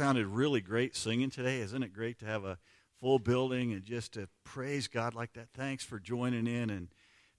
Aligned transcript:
sounded 0.00 0.26
really 0.28 0.62
great 0.62 0.96
singing 0.96 1.28
today. 1.28 1.60
Isn't 1.60 1.82
it 1.82 1.92
great 1.92 2.18
to 2.20 2.24
have 2.24 2.42
a 2.42 2.56
full 3.00 3.18
building 3.18 3.70
and 3.74 3.84
just 3.84 4.14
to 4.14 4.30
praise 4.44 4.88
God 4.88 5.14
like 5.14 5.34
that? 5.34 5.48
Thanks 5.52 5.84
for 5.84 6.00
joining 6.00 6.46
in 6.46 6.70
and 6.70 6.88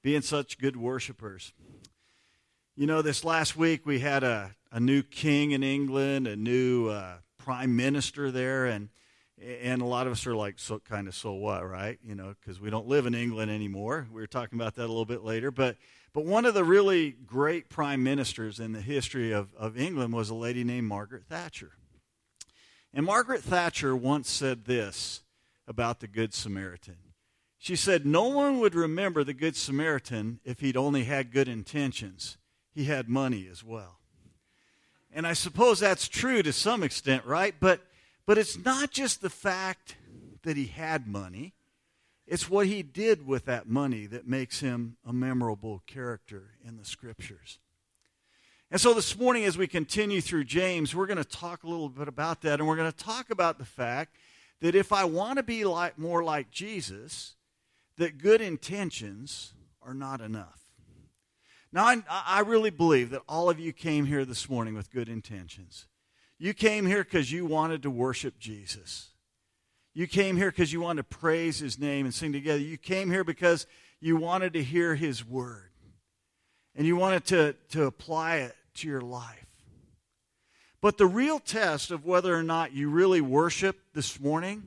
being 0.04 0.22
such 0.22 0.59
good 0.59 0.77
worshipers. 0.77 1.53
You 2.75 2.85
know, 2.85 3.01
this 3.01 3.24
last 3.24 3.58
week 3.58 3.87
we 3.87 3.97
had 3.97 4.24
a, 4.24 4.51
a 4.71 4.79
new 4.79 5.01
king 5.01 5.53
in 5.53 5.63
England, 5.63 6.27
a 6.27 6.35
new 6.35 6.89
uh, 6.89 7.16
prime 7.39 7.75
minister 7.75 8.29
there, 8.29 8.68
and 8.68 8.89
and 9.64 9.82
a 9.82 9.86
lot 9.86 10.05
of 10.05 10.14
us 10.14 10.28
are 10.28 10.36
like, 10.36 10.59
so 10.59 10.78
kind 10.78 11.07
of, 11.07 11.16
so 11.16 11.34
what, 11.34 11.68
right? 11.68 11.98
You 12.04 12.14
know, 12.14 12.36
because 12.39 12.62
we 12.62 12.70
don't 12.70 12.86
live 12.86 13.07
in 13.07 13.16
England 13.16 13.50
anymore. 13.50 14.07
We 14.14 14.21
were 14.21 14.28
talking 14.28 14.59
about 14.59 14.75
that 14.75 14.86
a 14.86 14.88
little 14.88 15.05
bit 15.05 15.23
later, 15.23 15.50
but 15.50 15.78
but 16.14 16.25
one 16.25 16.46
of 16.46 16.54
the 16.54 16.64
really 16.64 17.09
great 17.09 17.70
prime 17.70 18.04
ministers 18.04 18.59
in 18.59 18.71
the 18.71 18.82
history 18.82 19.32
of, 19.32 19.52
of 19.57 19.80
England 19.80 20.14
was 20.14 20.30
a 20.30 20.36
lady 20.36 20.64
named 20.64 20.88
Margaret 20.88 21.23
Thatcher. 21.28 21.71
And 22.94 23.05
Margaret 23.05 23.42
Thatcher 23.42 23.96
once 23.96 24.30
said 24.30 24.66
this 24.66 25.22
about 25.68 26.00
the 26.00 26.08
Good 26.08 26.34
Samaritan. 26.34 26.98
She 27.58 27.76
said, 27.76 28.05
No 28.05 28.27
one 28.27 28.59
would 28.59 28.76
remember 28.76 29.23
the 29.23 29.34
Good 29.34 29.55
Samaritan 29.55 30.40
if 30.44 30.59
he'd 30.59 30.76
only 30.76 31.04
had 31.04 31.31
good 31.31 31.48
intentions. 31.48 32.38
He 32.73 32.86
had 32.86 33.08
money 33.08 33.48
as 33.50 33.64
well. 33.64 34.00
And 35.14 35.27
I 35.27 35.34
suppose 35.34 35.80
that's 35.80 36.08
true 36.08 36.41
to 36.41 36.54
some 36.54 36.84
extent, 36.84 37.26
right? 37.26 37.54
But, 37.59 37.81
but 38.26 38.38
it's 38.38 38.58
not 38.58 38.92
just 38.92 39.22
the 39.22 39.30
fact 39.30 39.95
that 40.44 40.58
he 40.58 40.67
had 40.67 41.08
money, 41.08 41.53
it's 42.26 42.50
what 42.50 42.67
he 42.67 42.81
did 42.81 43.28
with 43.28 43.45
that 43.45 43.67
money 43.67 44.05
that 44.05 44.28
makes 44.28 44.62
him 44.62 44.95
a 45.05 45.12
memorable 45.12 45.84
character 45.86 46.52
in 46.66 46.78
the 46.78 46.86
scriptures. 46.86 47.59
And 48.71 48.80
so 48.80 48.93
this 48.93 49.20
morning, 49.20 49.43
as 49.43 49.57
we 49.57 49.67
continue 49.67 50.21
through 50.21 50.45
James, 50.45 50.95
we're 50.95 51.05
going 51.05 51.17
to 51.17 51.25
talk 51.25 51.63
a 51.63 51.67
little 51.67 51.89
bit 51.89 52.07
about 52.07 52.39
that. 52.43 52.59
And 52.59 52.67
we're 52.70 52.77
going 52.77 52.89
to 52.89 52.97
talk 52.97 53.30
about 53.30 53.59
the 53.59 53.66
fact 53.66 54.16
that 54.61 54.75
if 54.75 54.94
I 54.94 55.03
want 55.03 55.38
to 55.38 55.44
be 55.44 55.66
like, 55.66 55.99
more 55.99 56.23
like 56.23 56.52
Jesus, 56.52 57.36
that 57.97 58.17
good 58.17 58.39
intentions 58.39 59.52
are 59.81 59.94
not 59.94 60.22
enough. 60.22 60.61
Now, 61.73 61.83
I, 61.86 62.02
I 62.09 62.39
really 62.39 62.69
believe 62.69 63.09
that 63.09 63.23
all 63.28 63.50
of 63.50 63.59
you 63.59 63.73
came 63.73 64.05
here 64.05 64.23
this 64.23 64.50
morning 64.50 64.73
with 64.73 64.89
good 64.89 65.09
intentions. 65.09 65.88
You 66.39 66.53
came 66.53 66.85
here 66.85 67.03
because 67.03 67.30
you 67.30 67.45
wanted 67.45 67.83
to 67.83 67.91
worship 67.91 68.39
Jesus. 68.39 69.09
You 69.94 70.08
came 70.08 70.38
here 70.38 70.50
because 70.50 70.72
you 70.72 70.80
wanted 70.80 71.09
to 71.09 71.17
praise 71.17 71.59
his 71.59 71.78
name 71.78 72.06
and 72.06 72.16
sing 72.16 72.31
together. 72.31 72.61
You 72.61 72.78
came 72.78 73.11
here 73.11 73.25
because 73.25 73.67
you 74.00 74.16
wanted 74.16 74.53
to 74.53 74.63
hear 74.63 74.95
his 74.95 75.28
word. 75.28 75.72
And 76.73 76.88
you 76.88 76.95
wanted 76.95 77.25
to, 77.25 77.56
to 77.72 77.83
apply 77.83 78.38
it 78.38 78.56
to 78.75 78.88
your 78.88 79.02
life. 79.02 79.45
But 80.81 80.97
the 80.97 81.05
real 81.05 81.39
test 81.39 81.91
of 81.91 82.05
whether 82.05 82.36
or 82.36 82.44
not 82.44 82.73
you 82.73 82.89
really 82.89 83.22
worship 83.22 83.80
this 83.94 84.19
morning, 84.19 84.63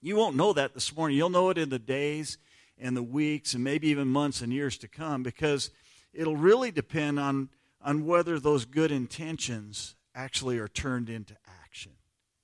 you 0.00 0.16
won't 0.16 0.36
know 0.36 0.52
that 0.54 0.74
this 0.74 0.96
morning. 0.96 1.16
You'll 1.16 1.28
know 1.28 1.50
it 1.50 1.58
in 1.58 1.68
the 1.68 1.78
days 1.78 2.38
and 2.78 2.96
the 2.96 3.02
weeks 3.02 3.54
and 3.54 3.62
maybe 3.62 3.88
even 3.88 4.08
months 4.08 4.40
and 4.40 4.52
years 4.52 4.78
to 4.78 4.88
come 4.88 5.22
because 5.22 5.70
it'll 6.14 6.36
really 6.36 6.70
depend 6.70 7.18
on, 7.20 7.50
on 7.82 8.06
whether 8.06 8.38
those 8.38 8.64
good 8.64 8.90
intentions 8.90 9.96
actually 10.14 10.58
are 10.58 10.68
turned 10.68 11.10
into 11.10 11.36
action. 11.62 11.92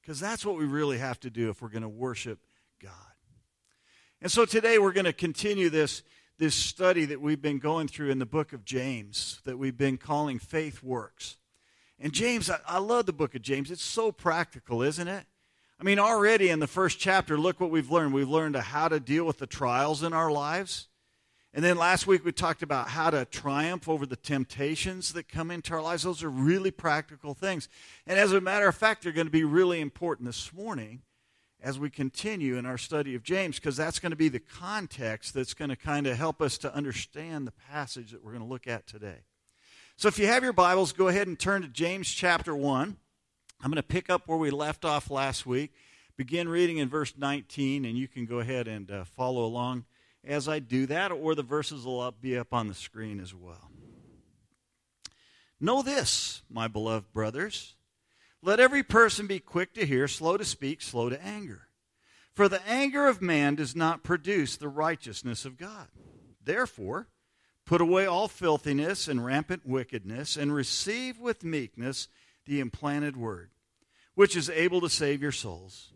because 0.04 0.20
that's 0.20 0.44
what 0.44 0.58
we 0.58 0.66
really 0.66 0.98
have 0.98 1.18
to 1.18 1.30
do 1.30 1.48
if 1.48 1.62
we're 1.62 1.68
going 1.68 1.82
to 1.82 1.88
worship 1.88 2.38
God. 2.82 2.92
And 4.20 4.30
so 4.30 4.44
today 4.44 4.78
we're 4.78 4.92
going 4.92 5.06
to 5.06 5.14
continue 5.14 5.70
this, 5.70 6.02
this 6.38 6.54
study 6.54 7.04
that 7.04 7.20
we've 7.20 7.40
been 7.40 7.58
going 7.58 7.86
through 7.88 8.10
in 8.10 8.18
the 8.18 8.26
book 8.26 8.52
of 8.52 8.64
James 8.64 9.40
that 9.44 9.58
we've 9.58 9.76
been 9.76 9.96
calling 9.96 10.38
Faith 10.38 10.82
Works. 10.82 11.36
And 12.00 12.12
James, 12.12 12.50
I, 12.50 12.58
I 12.66 12.78
love 12.78 13.06
the 13.06 13.12
book 13.12 13.34
of 13.34 13.42
James. 13.42 13.70
It's 13.70 13.84
so 13.84 14.10
practical, 14.10 14.82
isn't 14.82 15.06
it? 15.08 15.26
I 15.80 15.84
mean, 15.84 15.98
already 15.98 16.48
in 16.48 16.60
the 16.60 16.66
first 16.66 16.98
chapter, 16.98 17.38
look 17.38 17.60
what 17.60 17.70
we've 17.70 17.90
learned. 17.90 18.14
We've 18.14 18.28
learned 18.28 18.56
how 18.56 18.88
to 18.88 18.98
deal 18.98 19.24
with 19.24 19.38
the 19.38 19.46
trials 19.46 20.02
in 20.02 20.12
our 20.12 20.30
lives. 20.30 20.88
And 21.52 21.64
then 21.64 21.76
last 21.76 22.08
week 22.08 22.24
we 22.24 22.32
talked 22.32 22.64
about 22.64 22.88
how 22.88 23.10
to 23.10 23.24
triumph 23.24 23.88
over 23.88 24.06
the 24.06 24.16
temptations 24.16 25.12
that 25.12 25.28
come 25.28 25.52
into 25.52 25.72
our 25.72 25.82
lives. 25.82 26.02
Those 26.02 26.24
are 26.24 26.30
really 26.30 26.72
practical 26.72 27.32
things. 27.32 27.68
And 28.08 28.18
as 28.18 28.32
a 28.32 28.40
matter 28.40 28.66
of 28.66 28.74
fact, 28.74 29.04
they're 29.04 29.12
going 29.12 29.28
to 29.28 29.30
be 29.30 29.44
really 29.44 29.80
important 29.80 30.26
this 30.26 30.52
morning 30.52 31.02
as 31.64 31.78
we 31.78 31.88
continue 31.88 32.58
in 32.58 32.66
our 32.66 32.76
study 32.76 33.14
of 33.14 33.22
James, 33.22 33.58
because 33.58 33.74
that's 33.74 33.98
going 33.98 34.10
to 34.10 34.16
be 34.16 34.28
the 34.28 34.38
context 34.38 35.32
that's 35.32 35.54
going 35.54 35.70
to 35.70 35.76
kind 35.76 36.06
of 36.06 36.18
help 36.18 36.42
us 36.42 36.58
to 36.58 36.72
understand 36.74 37.46
the 37.46 37.52
passage 37.52 38.10
that 38.10 38.22
we're 38.22 38.32
going 38.32 38.44
to 38.44 38.48
look 38.48 38.68
at 38.68 38.86
today. 38.86 39.20
So 39.96 40.08
if 40.08 40.18
you 40.18 40.26
have 40.26 40.44
your 40.44 40.52
Bibles, 40.52 40.92
go 40.92 41.08
ahead 41.08 41.26
and 41.26 41.38
turn 41.38 41.62
to 41.62 41.68
James 41.68 42.10
chapter 42.10 42.54
1. 42.54 42.98
I'm 43.62 43.70
going 43.70 43.76
to 43.76 43.82
pick 43.82 44.10
up 44.10 44.28
where 44.28 44.36
we 44.36 44.50
left 44.50 44.84
off 44.84 45.10
last 45.10 45.46
week. 45.46 45.72
Begin 46.18 46.50
reading 46.50 46.76
in 46.76 46.90
verse 46.90 47.14
19, 47.16 47.86
and 47.86 47.96
you 47.96 48.08
can 48.08 48.26
go 48.26 48.40
ahead 48.40 48.68
and 48.68 48.90
uh, 48.90 49.04
follow 49.04 49.46
along 49.46 49.86
as 50.22 50.48
I 50.50 50.58
do 50.58 50.84
that, 50.86 51.12
or 51.12 51.34
the 51.34 51.42
verses 51.42 51.86
will 51.86 52.10
be 52.12 52.36
up 52.36 52.52
on 52.52 52.68
the 52.68 52.74
screen 52.74 53.20
as 53.20 53.34
well. 53.34 53.70
Know 55.58 55.80
this, 55.80 56.42
my 56.50 56.68
beloved 56.68 57.10
brothers. 57.14 57.74
Let 58.44 58.60
every 58.60 58.82
person 58.82 59.26
be 59.26 59.38
quick 59.40 59.72
to 59.72 59.86
hear, 59.86 60.06
slow 60.06 60.36
to 60.36 60.44
speak, 60.44 60.82
slow 60.82 61.08
to 61.08 61.24
anger. 61.24 61.68
For 62.34 62.46
the 62.46 62.60
anger 62.68 63.06
of 63.06 63.22
man 63.22 63.54
does 63.54 63.74
not 63.74 64.02
produce 64.02 64.56
the 64.56 64.68
righteousness 64.68 65.46
of 65.46 65.56
God. 65.56 65.88
Therefore, 66.44 67.08
put 67.64 67.80
away 67.80 68.04
all 68.04 68.28
filthiness 68.28 69.08
and 69.08 69.24
rampant 69.24 69.64
wickedness, 69.64 70.36
and 70.36 70.54
receive 70.54 71.18
with 71.18 71.42
meekness 71.42 72.08
the 72.44 72.60
implanted 72.60 73.16
word, 73.16 73.48
which 74.14 74.36
is 74.36 74.50
able 74.50 74.82
to 74.82 74.90
save 74.90 75.22
your 75.22 75.32
souls. 75.32 75.94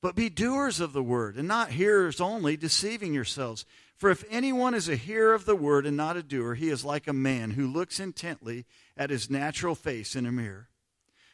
But 0.00 0.16
be 0.16 0.30
doers 0.30 0.80
of 0.80 0.94
the 0.94 1.02
word, 1.02 1.36
and 1.36 1.46
not 1.46 1.72
hearers 1.72 2.18
only, 2.18 2.56
deceiving 2.56 3.12
yourselves. 3.12 3.66
For 3.94 4.08
if 4.08 4.24
anyone 4.30 4.72
is 4.72 4.88
a 4.88 4.96
hearer 4.96 5.34
of 5.34 5.44
the 5.44 5.56
word 5.56 5.84
and 5.84 5.98
not 5.98 6.16
a 6.16 6.22
doer, 6.22 6.54
he 6.54 6.70
is 6.70 6.82
like 6.82 7.06
a 7.06 7.12
man 7.12 7.50
who 7.50 7.66
looks 7.66 8.00
intently 8.00 8.64
at 8.96 9.10
his 9.10 9.28
natural 9.28 9.74
face 9.74 10.16
in 10.16 10.24
a 10.24 10.32
mirror. 10.32 10.70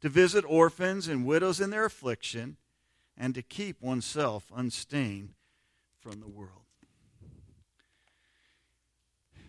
to 0.00 0.08
visit 0.08 0.44
orphans 0.46 1.08
and 1.08 1.26
widows 1.26 1.60
in 1.60 1.70
their 1.70 1.84
affliction, 1.84 2.56
and 3.16 3.34
to 3.34 3.42
keep 3.42 3.80
oneself 3.80 4.50
unstained 4.54 5.30
from 6.00 6.20
the 6.20 6.28
world. 6.28 6.62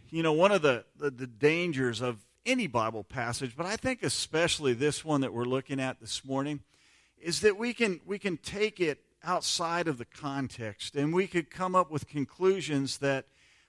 You 0.09 0.23
know, 0.23 0.31
one 0.31 0.53
of 0.53 0.61
the, 0.61 0.85
the, 0.95 1.09
the, 1.09 1.27
dangers 1.27 2.01
of 2.01 2.25
any 2.45 2.65
Bible 2.65 3.03
passage, 3.03 3.55
but 3.57 3.65
I 3.65 3.75
think 3.75 4.03
especially 4.03 4.73
this 4.73 5.03
one 5.03 5.19
that 5.19 5.33
we're 5.33 5.43
looking 5.43 5.81
at 5.81 5.99
this 5.99 6.23
morning, 6.23 6.61
is 7.21 7.41
that 7.41 7.57
we 7.57 7.73
can, 7.73 7.99
we 8.05 8.17
can 8.17 8.37
take 8.37 8.79
it 8.79 8.99
outside 9.23 9.89
of 9.89 9.97
the 9.97 10.05
context, 10.05 10.95
and 10.95 11.13
we 11.13 11.27
could 11.27 11.51
come 11.51 11.75
up 11.75 11.91
with 11.91 12.07
conclusions 12.07 12.99
that, 12.99 13.25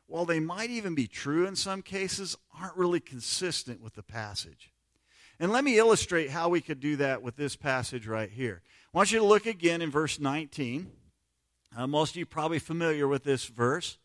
while 0.06 0.24
they 0.24 0.38
might 0.38 0.70
even 0.70 0.94
be 0.94 1.08
true 1.08 1.44
in 1.46 1.56
some 1.56 1.82
cases, 1.82 2.36
aren't 2.58 2.76
really 2.76 3.00
consistent 3.00 3.82
with 3.82 3.94
the 3.94 4.02
passage. 4.02 4.70
And 5.40 5.52
let 5.52 5.62
me 5.62 5.78
illustrate 5.78 6.30
how 6.30 6.48
we 6.48 6.60
could 6.60 6.80
do 6.80 6.96
that 6.96 7.22
with 7.22 7.36
this 7.36 7.54
passage 7.54 8.06
right 8.06 8.30
here. 8.30 8.62
I 8.92 8.98
want 8.98 9.12
you 9.12 9.18
to 9.18 9.24
look 9.24 9.46
again 9.46 9.82
in 9.82 9.90
verse 9.90 10.18
19. 10.18 10.90
Uh, 11.76 11.86
most 11.86 12.10
of 12.10 12.16
you 12.16 12.26
probably 12.26 12.58
familiar 12.58 13.06
with 13.06 13.22
this 13.22 13.46
verse. 13.46 13.98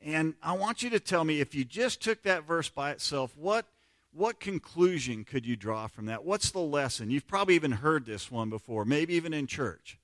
And 0.00 0.34
I 0.42 0.52
want 0.52 0.82
you 0.82 0.90
to 0.90 1.00
tell 1.00 1.24
me 1.24 1.40
if 1.40 1.54
you 1.54 1.64
just 1.64 2.02
took 2.02 2.22
that 2.22 2.44
verse 2.44 2.68
by 2.68 2.90
itself, 2.90 3.36
what, 3.36 3.66
what 4.12 4.40
conclusion 4.40 5.24
could 5.24 5.46
you 5.46 5.56
draw 5.56 5.86
from 5.86 6.06
that? 6.06 6.24
What's 6.24 6.50
the 6.50 6.60
lesson? 6.60 7.10
You've 7.10 7.26
probably 7.26 7.54
even 7.54 7.72
heard 7.72 8.06
this 8.06 8.30
one 8.30 8.50
before, 8.50 8.84
maybe 8.84 9.14
even 9.14 9.32
in 9.32 9.46
church. 9.46 9.98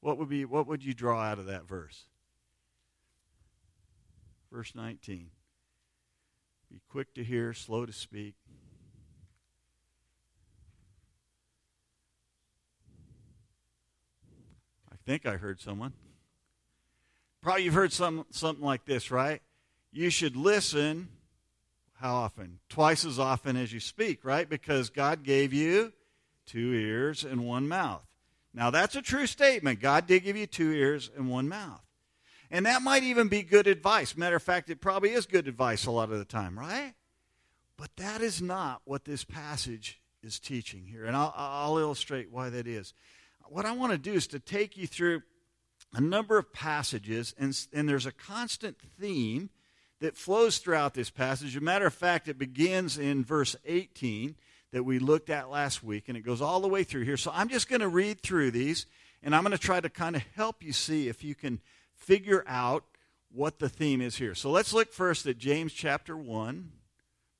What 0.00 0.18
would 0.18 0.28
be 0.28 0.44
what 0.44 0.68
would 0.68 0.84
you 0.84 0.94
draw 0.94 1.20
out 1.20 1.40
of 1.40 1.46
that 1.46 1.66
verse? 1.66 2.04
Verse 4.52 4.74
19. 4.74 5.30
Be 6.70 6.80
quick 6.88 7.14
to 7.14 7.24
hear, 7.24 7.52
slow 7.54 7.86
to 7.86 7.92
speak. 7.92 8.34
I 14.92 14.96
think 15.06 15.26
I 15.26 15.36
heard 15.36 15.60
someone. 15.60 15.92
Probably 17.40 17.64
you've 17.64 17.74
heard 17.74 17.92
some, 17.92 18.26
something 18.30 18.64
like 18.64 18.84
this, 18.84 19.10
right? 19.10 19.40
You 19.92 20.10
should 20.10 20.36
listen 20.36 21.08
how 22.00 22.14
often? 22.14 22.60
Twice 22.68 23.04
as 23.04 23.18
often 23.18 23.56
as 23.56 23.72
you 23.72 23.80
speak, 23.80 24.24
right? 24.24 24.48
Because 24.48 24.90
God 24.90 25.24
gave 25.24 25.52
you 25.52 25.92
two 26.46 26.72
ears 26.72 27.24
and 27.24 27.44
one 27.44 27.66
mouth. 27.66 28.06
Now, 28.54 28.70
that's 28.70 28.94
a 28.94 29.02
true 29.02 29.26
statement. 29.26 29.80
God 29.80 30.06
did 30.06 30.24
give 30.24 30.36
you 30.36 30.46
two 30.46 30.72
ears 30.72 31.10
and 31.16 31.28
one 31.28 31.48
mouth. 31.48 31.82
And 32.50 32.66
that 32.66 32.82
might 32.82 33.02
even 33.02 33.28
be 33.28 33.42
good 33.42 33.66
advice. 33.66 34.16
Matter 34.16 34.36
of 34.36 34.42
fact, 34.42 34.70
it 34.70 34.80
probably 34.80 35.10
is 35.10 35.26
good 35.26 35.48
advice 35.48 35.86
a 35.86 35.90
lot 35.90 36.10
of 36.10 36.18
the 36.18 36.24
time, 36.24 36.58
right? 36.58 36.94
But 37.76 37.90
that 37.96 38.20
is 38.20 38.40
not 38.40 38.82
what 38.84 39.04
this 39.04 39.24
passage 39.24 40.00
is 40.22 40.38
teaching 40.40 40.86
here. 40.86 41.04
And 41.04 41.16
I'll, 41.16 41.32
I'll 41.36 41.78
illustrate 41.78 42.30
why 42.30 42.48
that 42.50 42.66
is. 42.66 42.94
What 43.48 43.66
I 43.66 43.72
want 43.72 43.92
to 43.92 43.98
do 43.98 44.14
is 44.14 44.26
to 44.28 44.40
take 44.40 44.76
you 44.76 44.86
through 44.86 45.22
a 45.94 46.00
number 46.00 46.36
of 46.36 46.52
passages, 46.52 47.34
and, 47.38 47.58
and 47.72 47.88
there's 47.88 48.06
a 48.06 48.12
constant 48.12 48.76
theme 49.00 49.50
that 50.00 50.16
flows 50.16 50.58
throughout 50.58 50.94
this 50.94 51.10
passage. 51.10 51.48
As 51.48 51.56
a 51.56 51.64
matter 51.64 51.86
of 51.86 51.94
fact, 51.94 52.28
it 52.28 52.38
begins 52.38 52.98
in 52.98 53.24
verse 53.24 53.56
18 53.64 54.36
that 54.72 54.84
we 54.84 54.98
looked 54.98 55.30
at 55.30 55.50
last 55.50 55.82
week, 55.82 56.08
and 56.08 56.16
it 56.16 56.20
goes 56.20 56.42
all 56.42 56.60
the 56.60 56.68
way 56.68 56.84
through 56.84 57.04
here. 57.04 57.16
So 57.16 57.30
I'm 57.34 57.48
just 57.48 57.68
going 57.68 57.80
to 57.80 57.88
read 57.88 58.20
through 58.20 58.50
these, 58.50 58.86
and 59.22 59.34
I'm 59.34 59.42
going 59.42 59.52
to 59.52 59.58
try 59.58 59.80
to 59.80 59.88
kind 59.88 60.14
of 60.14 60.22
help 60.34 60.62
you 60.62 60.72
see 60.72 61.08
if 61.08 61.24
you 61.24 61.34
can 61.34 61.60
figure 61.98 62.44
out 62.46 62.84
what 63.30 63.58
the 63.58 63.68
theme 63.68 64.00
is 64.00 64.16
here. 64.16 64.34
So 64.34 64.50
let's 64.50 64.72
look 64.72 64.92
first 64.92 65.26
at 65.26 65.38
James 65.38 65.72
chapter 65.72 66.16
1, 66.16 66.72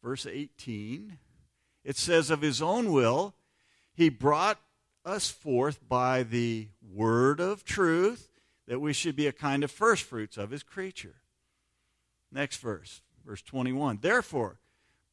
verse 0.02 0.26
18. 0.26 1.18
It 1.84 1.96
says, 1.96 2.30
Of 2.30 2.42
his 2.42 2.60
own 2.60 2.92
will, 2.92 3.34
he 3.94 4.08
brought 4.08 4.60
us 5.04 5.30
forth 5.30 5.80
by 5.88 6.22
the 6.22 6.68
word 6.82 7.40
of 7.40 7.64
truth, 7.64 8.28
that 8.66 8.80
we 8.80 8.92
should 8.92 9.16
be 9.16 9.26
a 9.26 9.32
kind 9.32 9.64
of 9.64 9.70
first 9.70 10.02
fruits 10.02 10.36
of 10.36 10.50
his 10.50 10.62
creature. 10.62 11.16
Next 12.30 12.58
verse, 12.58 13.00
verse 13.24 13.40
21. 13.40 14.00
Therefore, 14.02 14.58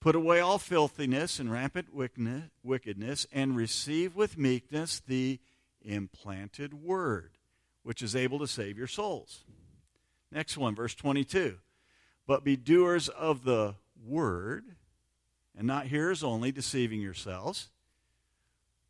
put 0.02 0.16
away 0.16 0.42
all 0.42 0.60
filthiness 0.60 1.40
and 1.40 1.52
rampant 1.52 1.88
wickedness, 1.94 3.28
and 3.32 3.56
receive 3.56 4.16
with 4.16 4.38
meekness 4.38 5.00
the 5.00 5.40
implanted 5.82 6.74
word, 6.74 7.38
which 7.86 8.02
is 8.02 8.16
able 8.16 8.40
to 8.40 8.48
save 8.48 8.80
your 8.80 8.88
souls. 8.88 9.44
Next 10.32 10.58
one, 10.58 10.74
verse 10.74 10.96
22. 10.96 11.60
But 12.26 12.44
be 12.44 12.56
doers 12.56 13.10
of 13.10 13.44
the 13.44 13.76
word, 14.04 14.64
and 15.56 15.68
not 15.68 15.86
hearers 15.86 16.24
only, 16.24 16.52
deceiving 16.52 17.00
yourselves. 17.00 17.70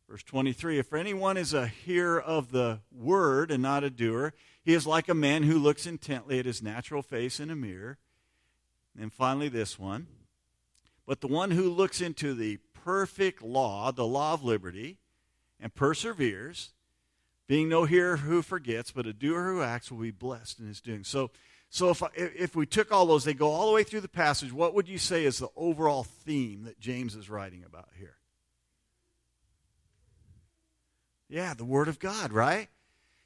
Verse 0.08 0.22
23 0.22 0.78
If 0.78 0.94
anyone 0.94 1.36
is 1.36 1.52
a 1.52 1.66
hearer 1.66 2.18
of 2.18 2.52
the 2.52 2.80
word 2.90 3.50
and 3.50 3.62
not 3.62 3.84
a 3.84 3.90
doer, 3.90 4.32
he 4.64 4.72
is 4.72 4.86
like 4.86 5.10
a 5.10 5.14
man 5.14 5.42
who 5.42 5.58
looks 5.58 5.86
intently 5.86 6.38
at 6.38 6.46
his 6.46 6.62
natural 6.62 7.02
face 7.02 7.38
in 7.38 7.50
a 7.50 7.54
mirror. 7.54 7.98
And 8.98 9.12
finally, 9.12 9.50
this 9.50 9.78
one. 9.78 10.06
But 11.06 11.20
the 11.20 11.28
one 11.28 11.50
who 11.50 11.68
looks 11.68 12.00
into 12.00 12.32
the 12.32 12.60
perfect 12.72 13.42
law, 13.42 13.92
the 13.92 14.06
law 14.06 14.32
of 14.32 14.42
liberty, 14.42 15.00
and 15.60 15.74
perseveres, 15.74 16.70
being 17.46 17.68
no 17.68 17.84
hearer 17.84 18.16
who 18.16 18.42
forgets, 18.42 18.90
but 18.90 19.06
a 19.06 19.12
doer 19.12 19.52
who 19.52 19.62
acts, 19.62 19.90
will 19.90 19.98
be 19.98 20.10
blessed 20.10 20.58
in 20.58 20.66
his 20.66 20.80
doing. 20.80 21.04
So, 21.04 21.30
so 21.68 21.90
if, 21.90 22.02
if 22.14 22.56
we 22.56 22.66
took 22.66 22.90
all 22.92 23.06
those, 23.06 23.24
they 23.24 23.34
go 23.34 23.50
all 23.50 23.68
the 23.68 23.74
way 23.74 23.84
through 23.84 24.00
the 24.00 24.08
passage, 24.08 24.52
what 24.52 24.74
would 24.74 24.88
you 24.88 24.98
say 24.98 25.24
is 25.24 25.38
the 25.38 25.48
overall 25.56 26.04
theme 26.04 26.64
that 26.64 26.80
James 26.80 27.14
is 27.14 27.30
writing 27.30 27.64
about 27.64 27.88
here? 27.98 28.16
Yeah, 31.28 31.54
the 31.54 31.64
Word 31.64 31.88
of 31.88 31.98
God, 31.98 32.32
right? 32.32 32.68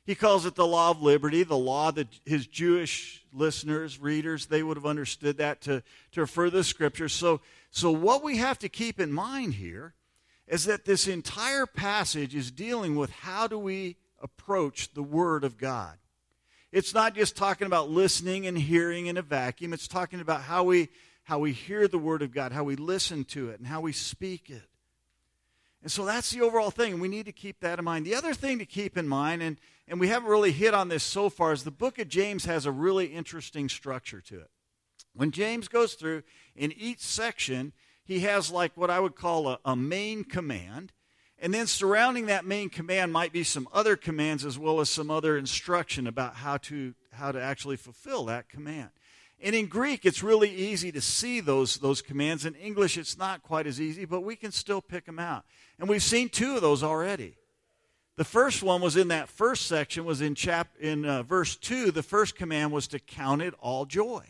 He 0.07 0.15
calls 0.15 0.47
it 0.47 0.55
the 0.55 0.67
law 0.67 0.91
of 0.91 1.03
liberty, 1.03 1.43
the 1.43 1.57
law 1.57 1.91
that 1.93 2.09
his 2.25 2.47
Jewish 2.47 3.25
listeners, 3.33 4.01
readers, 4.01 4.47
they 4.47 4.63
would 4.63 4.77
have 4.77 4.87
understood 4.87 5.37
that 5.37 5.61
to, 5.63 5.83
to 6.13 6.21
refer 6.23 6.47
to 6.47 6.51
the 6.51 6.65
scriptures. 6.65 7.13
So, 7.13 7.41
so, 7.71 7.91
what 7.91 8.25
we 8.25 8.39
have 8.39 8.59
to 8.61 8.69
keep 8.69 8.99
in 8.99 9.13
mind 9.13 9.55
here 9.55 9.95
is 10.49 10.65
that 10.65 10.85
this 10.85 11.07
entire 11.07 11.67
passage 11.67 12.35
is 12.35 12.51
dealing 12.51 12.97
with 12.97 13.11
how 13.11 13.47
do 13.47 13.59
we 13.59 13.97
approach 14.21 14.95
the 14.95 15.03
Word 15.03 15.45
of 15.45 15.57
God. 15.57 15.97
It's 16.73 16.95
not 16.95 17.15
just 17.15 17.37
talking 17.37 17.67
about 17.67 17.91
listening 17.91 18.47
and 18.47 18.57
hearing 18.57 19.07
in 19.07 19.17
a 19.17 19.23
vacuum, 19.23 19.73
it's 19.73 19.89
talking 19.89 20.21
about 20.21 20.43
how 20.43 20.65
we, 20.65 20.89
how 21.25 21.39
we 21.39 21.53
hear 21.53 21.89
the 21.89 21.99
Word 21.99 22.23
of 22.23 22.33
God, 22.33 22.53
how 22.53 22.65
we 22.65 22.77
listen 22.77 23.25
to 23.27 23.51
it, 23.51 23.59
and 23.59 23.67
how 23.67 23.81
we 23.81 23.93
speak 23.93 24.51
it. 24.51 24.63
And 25.83 25.91
so 25.91 26.05
that's 26.05 26.31
the 26.31 26.43
overall 26.43 26.71
thing. 26.71 27.01
We 27.01 27.09
need 27.09 27.27
to 27.27 27.33
keep 27.33 27.61
that 27.61 27.79
in 27.79 27.85
mind. 27.85 28.05
The 28.05 28.15
other 28.15 28.35
thing 28.35 28.59
to 28.59 28.67
keep 28.67 28.99
in 28.99 29.09
mind, 29.09 29.43
and, 29.43 29.57
and 29.89 29.99
we 29.99 30.09
haven't 30.09 30.29
really 30.29 30.53
hit 30.53 30.75
on 30.75 30.89
this 30.89 31.03
so 31.03 31.31
far, 31.31 31.53
is 31.53 31.65
the 31.65 31.71
book 31.71 31.99
of 31.99 32.09
James 32.09 32.45
has 32.45 32.67
a 32.67 32.73
really 32.73 33.07
interesting 33.07 33.69
structure 33.69 34.21
to 34.21 34.41
it. 34.41 34.51
When 35.15 35.31
James 35.31 35.69
goes 35.69 35.95
through, 35.95 36.23
in 36.55 36.73
each 36.73 37.01
section, 37.01 37.73
he 38.05 38.21
has 38.21 38.51
like 38.51 38.77
what 38.77 38.91
I 38.91 39.01
would 39.01 39.17
call 39.17 39.49
a, 39.49 39.59
a 39.65 39.75
main 39.75 40.25
command. 40.25 40.93
And 41.41 41.55
then 41.55 41.67
surrounding 41.67 42.27
that 42.27 42.45
main 42.45 42.69
command 42.69 43.13
might 43.13 43.33
be 43.33 43.45
some 43.45 43.67
other 43.73 43.97
commands 43.97 44.45
as 44.45 44.59
well 44.59 44.81
as 44.81 44.91
some 44.91 45.11
other 45.11 45.39
instruction 45.39 46.07
about 46.07 46.35
how 46.35 46.59
to, 46.59 46.95
how 47.13 47.33
to 47.33 47.41
actually 47.41 47.77
fulfill 47.77 48.27
that 48.27 48.51
command. 48.51 48.91
And 49.43 49.55
in 49.55 49.67
Greek, 49.67 50.05
it's 50.05 50.23
really 50.23 50.55
easy 50.55 50.93
to 50.93 51.01
see 51.01 51.41
those, 51.41 51.77
those 51.77 52.03
commands. 52.03 52.45
In 52.45 52.55
English, 52.57 52.99
it's 52.99 53.17
not 53.17 53.43
quite 53.43 53.67
as 53.67 53.81
easy, 53.81 54.05
but 54.05 54.21
we 54.21 54.37
can 54.37 54.53
still 54.53 54.83
pick 54.83 55.07
them 55.07 55.19
out. 55.19 55.45
And 55.79 55.89
we've 55.89 56.03
seen 56.03 56.29
two 56.29 56.57
of 56.57 56.61
those 56.61 56.83
already. 56.83 57.39
The 58.17 58.25
first 58.25 58.63
one 58.63 58.83
was 58.83 58.97
in 58.97 59.09
that 59.09 59.31
first 59.31 59.67
section, 59.67 60.05
was 60.05 60.21
in, 60.21 60.35
chap, 60.35 60.69
in 60.79 61.07
uh, 61.07 61.23
verse 61.23 61.57
2. 61.57 61.91
The 61.91 62.03
first 62.03 62.37
command 62.37 62.71
was 62.71 62.87
to 62.89 62.99
count 62.99 63.41
it 63.41 63.55
all 63.61 63.87
joy 63.87 64.27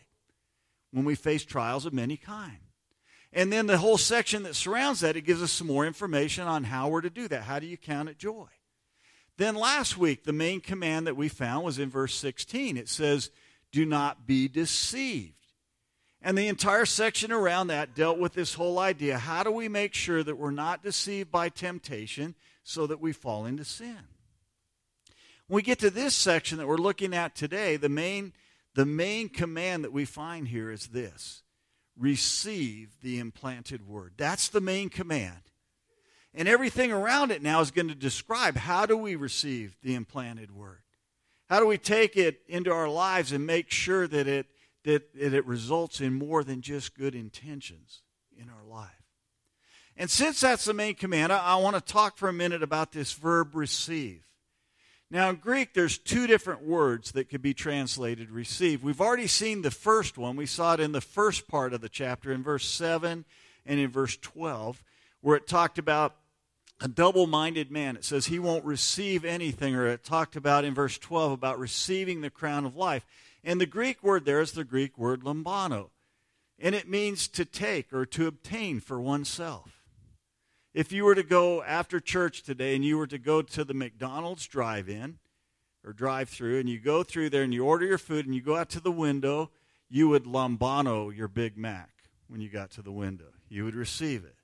when 0.91 1.03
we 1.03 1.15
face 1.15 1.43
trials 1.43 1.85
of 1.85 1.91
many 1.91 2.15
kinds. 2.15 2.70
And 3.33 3.51
then 3.51 3.65
the 3.65 3.77
whole 3.77 3.97
section 3.97 4.43
that 4.43 4.55
surrounds 4.55 4.99
that, 4.99 5.15
it 5.15 5.21
gives 5.21 5.41
us 5.41 5.51
some 5.51 5.67
more 5.67 5.85
information 5.85 6.47
on 6.47 6.65
how 6.65 6.89
we're 6.89 7.01
to 7.01 7.09
do 7.09 7.27
that. 7.29 7.43
How 7.43 7.59
do 7.59 7.65
you 7.65 7.77
count 7.77 8.09
it 8.09 8.17
joy? 8.17 8.47
Then 9.37 9.55
last 9.55 9.97
week, 9.97 10.23
the 10.23 10.33
main 10.33 10.59
command 10.59 11.07
that 11.07 11.15
we 11.15 11.29
found 11.29 11.63
was 11.63 11.79
in 11.79 11.89
verse 11.89 12.13
16. 12.15 12.75
It 12.77 12.89
says, 12.89 13.31
Do 13.71 13.85
not 13.85 14.27
be 14.27 14.47
deceived. 14.47 15.33
And 16.21 16.37
the 16.37 16.49
entire 16.49 16.85
section 16.85 17.31
around 17.31 17.67
that 17.67 17.95
dealt 17.95 18.19
with 18.19 18.33
this 18.33 18.53
whole 18.53 18.77
idea 18.77 19.17
how 19.17 19.43
do 19.43 19.51
we 19.51 19.67
make 19.67 19.95
sure 19.95 20.23
that 20.23 20.37
we're 20.37 20.51
not 20.51 20.83
deceived 20.83 21.31
by 21.31 21.49
temptation 21.49 22.35
so 22.63 22.85
that 22.85 23.01
we 23.01 23.11
fall 23.11 23.45
into 23.45 23.65
sin? 23.65 23.97
When 25.47 25.55
we 25.55 25.61
get 25.63 25.79
to 25.79 25.89
this 25.89 26.13
section 26.13 26.59
that 26.59 26.67
we're 26.67 26.77
looking 26.77 27.15
at 27.15 27.35
today, 27.35 27.75
the 27.77 27.89
main, 27.89 28.33
the 28.75 28.85
main 28.85 29.29
command 29.29 29.83
that 29.83 29.91
we 29.91 30.05
find 30.05 30.47
here 30.47 30.69
is 30.69 30.87
this 30.87 31.41
receive 31.97 32.89
the 33.01 33.19
implanted 33.19 33.87
word. 33.87 34.13
That's 34.17 34.49
the 34.49 34.61
main 34.61 34.89
command. 34.89 35.41
And 36.33 36.47
everything 36.47 36.91
around 36.91 37.31
it 37.31 37.41
now 37.41 37.59
is 37.59 37.71
going 37.71 37.89
to 37.89 37.95
describe 37.95 38.55
how 38.55 38.85
do 38.85 38.95
we 38.95 39.15
receive 39.15 39.75
the 39.83 39.95
implanted 39.95 40.51
word? 40.51 40.81
How 41.49 41.59
do 41.59 41.67
we 41.67 41.77
take 41.77 42.15
it 42.15 42.39
into 42.47 42.71
our 42.71 42.87
lives 42.87 43.33
and 43.33 43.45
make 43.45 43.69
sure 43.69 44.07
that 44.07 44.27
it, 44.27 44.47
that, 44.85 45.13
that 45.13 45.33
it 45.33 45.45
results 45.45 45.99
in 45.99 46.13
more 46.13 46.43
than 46.43 46.61
just 46.61 46.97
good 46.97 47.13
intentions 47.13 48.03
in 48.37 48.49
our 48.49 48.63
life? 48.63 48.89
And 49.97 50.09
since 50.09 50.39
that's 50.39 50.63
the 50.63 50.73
main 50.73 50.95
command, 50.95 51.33
I, 51.33 51.39
I 51.39 51.55
want 51.57 51.75
to 51.75 51.81
talk 51.81 52.17
for 52.17 52.29
a 52.29 52.33
minute 52.33 52.63
about 52.63 52.93
this 52.93 53.11
verb 53.11 53.53
receive. 53.53 54.23
Now, 55.11 55.29
in 55.29 55.35
Greek, 55.35 55.73
there's 55.73 55.97
two 55.97 56.25
different 56.25 56.63
words 56.63 57.11
that 57.11 57.27
could 57.27 57.41
be 57.41 57.53
translated 57.53 58.31
receive. 58.31 58.81
We've 58.81 59.01
already 59.01 59.27
seen 59.27 59.61
the 59.61 59.69
first 59.69 60.17
one. 60.17 60.37
We 60.37 60.45
saw 60.45 60.75
it 60.75 60.79
in 60.79 60.93
the 60.93 61.01
first 61.01 61.49
part 61.49 61.73
of 61.73 61.81
the 61.81 61.89
chapter 61.89 62.31
in 62.31 62.41
verse 62.41 62.65
7 62.65 63.25
and 63.65 63.79
in 63.79 63.89
verse 63.89 64.15
12, 64.15 64.81
where 65.19 65.35
it 65.35 65.47
talked 65.47 65.77
about 65.77 66.15
a 66.79 66.87
double 66.87 67.27
minded 67.27 67.69
man. 67.69 67.97
It 67.97 68.05
says 68.05 68.27
he 68.27 68.39
won't 68.39 68.63
receive 68.63 69.25
anything, 69.25 69.75
or 69.75 69.85
it 69.85 70.05
talked 70.05 70.37
about 70.37 70.63
in 70.63 70.73
verse 70.73 70.97
12 70.97 71.33
about 71.33 71.59
receiving 71.59 72.21
the 72.21 72.29
crown 72.29 72.65
of 72.65 72.77
life. 72.77 73.05
And 73.43 73.59
the 73.59 73.65
Greek 73.65 74.01
word 74.01 74.23
there 74.23 74.39
is 74.39 74.53
the 74.53 74.63
Greek 74.63 74.97
word 74.97 75.23
lambano, 75.23 75.89
and 76.57 76.73
it 76.73 76.87
means 76.87 77.27
to 77.27 77.43
take 77.43 77.91
or 77.91 78.05
to 78.05 78.27
obtain 78.27 78.79
for 78.79 79.01
oneself. 79.01 79.80
If 80.73 80.93
you 80.93 81.03
were 81.03 81.15
to 81.15 81.23
go 81.23 81.61
after 81.63 81.99
church 81.99 82.43
today 82.43 82.75
and 82.75 82.85
you 82.85 82.97
were 82.97 83.07
to 83.07 83.17
go 83.17 83.41
to 83.41 83.65
the 83.65 83.73
McDonald's 83.73 84.47
drive 84.47 84.87
in 84.87 85.19
or 85.83 85.91
drive 85.91 86.29
through 86.29 86.59
and 86.59 86.69
you 86.69 86.79
go 86.79 87.03
through 87.03 87.29
there 87.29 87.43
and 87.43 87.53
you 87.53 87.65
order 87.65 87.85
your 87.85 87.97
food 87.97 88.25
and 88.25 88.33
you 88.33 88.41
go 88.41 88.55
out 88.55 88.69
to 88.69 88.79
the 88.79 88.91
window, 88.91 89.51
you 89.89 90.07
would 90.07 90.23
lambano 90.23 91.13
your 91.13 91.27
Big 91.27 91.57
Mac 91.57 91.89
when 92.29 92.39
you 92.39 92.47
got 92.47 92.71
to 92.71 92.81
the 92.81 92.91
window. 92.91 93.25
You 93.49 93.65
would 93.65 93.75
receive 93.75 94.23
it. 94.23 94.35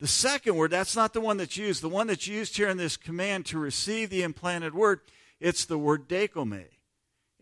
The 0.00 0.08
second 0.08 0.56
word, 0.56 0.72
that's 0.72 0.96
not 0.96 1.12
the 1.12 1.20
one 1.20 1.36
that's 1.36 1.56
used. 1.56 1.82
The 1.82 1.88
one 1.88 2.08
that's 2.08 2.26
used 2.26 2.56
here 2.56 2.68
in 2.68 2.76
this 2.76 2.96
command 2.96 3.46
to 3.46 3.58
receive 3.60 4.10
the 4.10 4.24
implanted 4.24 4.74
word, 4.74 5.02
it's 5.38 5.64
the 5.64 5.78
word 5.78 6.08
dechomai. 6.08 6.66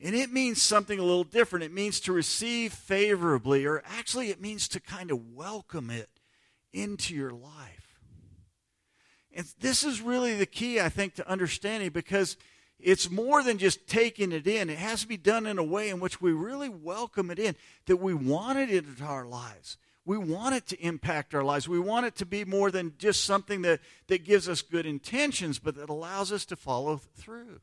And 0.03 0.15
it 0.15 0.31
means 0.31 0.61
something 0.61 0.99
a 0.99 1.03
little 1.03 1.25
different. 1.25 1.65
It 1.65 1.73
means 1.73 1.99
to 2.01 2.13
receive 2.13 2.75
favorably, 2.75 3.65
or 3.65 3.83
actually, 3.87 4.29
it 4.29 4.41
means 4.41 4.69
to 4.69 4.81
kind 4.81 5.11
of 5.11 5.33
welcome 5.33 5.89
it 5.89 6.20
into 6.73 7.15
your 7.15 7.31
life. 7.31 7.99
And 9.33 9.47
this 9.61 9.85
is 9.85 10.01
really 10.01 10.35
the 10.35 10.47
key, 10.47 10.81
I 10.81 10.89
think, 10.89 11.15
to 11.15 11.29
understanding 11.29 11.91
because 11.91 12.37
it's 12.79 13.11
more 13.11 13.43
than 13.43 13.59
just 13.59 13.87
taking 13.87 14.33
it 14.33 14.47
in. 14.47 14.71
It 14.71 14.79
has 14.79 15.03
to 15.03 15.09
be 15.09 15.17
done 15.17 15.47
in 15.47 15.59
a 15.59 15.65
way 15.65 15.91
in 15.91 16.01
which 16.01 16.21
we 16.21 16.33
really 16.33 16.69
welcome 16.69 17.31
it 17.31 17.39
in, 17.39 17.55
that 17.87 17.99
we 17.99 18.15
want 18.15 18.59
it 18.59 18.71
into 18.71 19.05
our 19.05 19.27
lives. 19.27 19.77
We 20.05 20.19
want 20.19 20.55
it 20.55 20.67
to 20.69 20.81
impact 20.81 21.35
our 21.35 21.45
lives. 21.45 21.69
We 21.69 21.79
want 21.79 22.07
it 22.07 22.17
to 22.17 22.27
be 22.27 22.45
more 22.45 22.71
than 22.71 22.95
just 22.99 23.25
something 23.25 23.63
that, 23.63 23.81
that 24.09 24.25
gives 24.25 24.49
us 24.49 24.63
good 24.63 24.87
intentions, 24.87 25.59
but 25.59 25.77
that 25.77 25.91
allows 25.91 26.33
us 26.33 26.45
to 26.47 26.57
follow 26.57 26.97
through. 26.97 27.61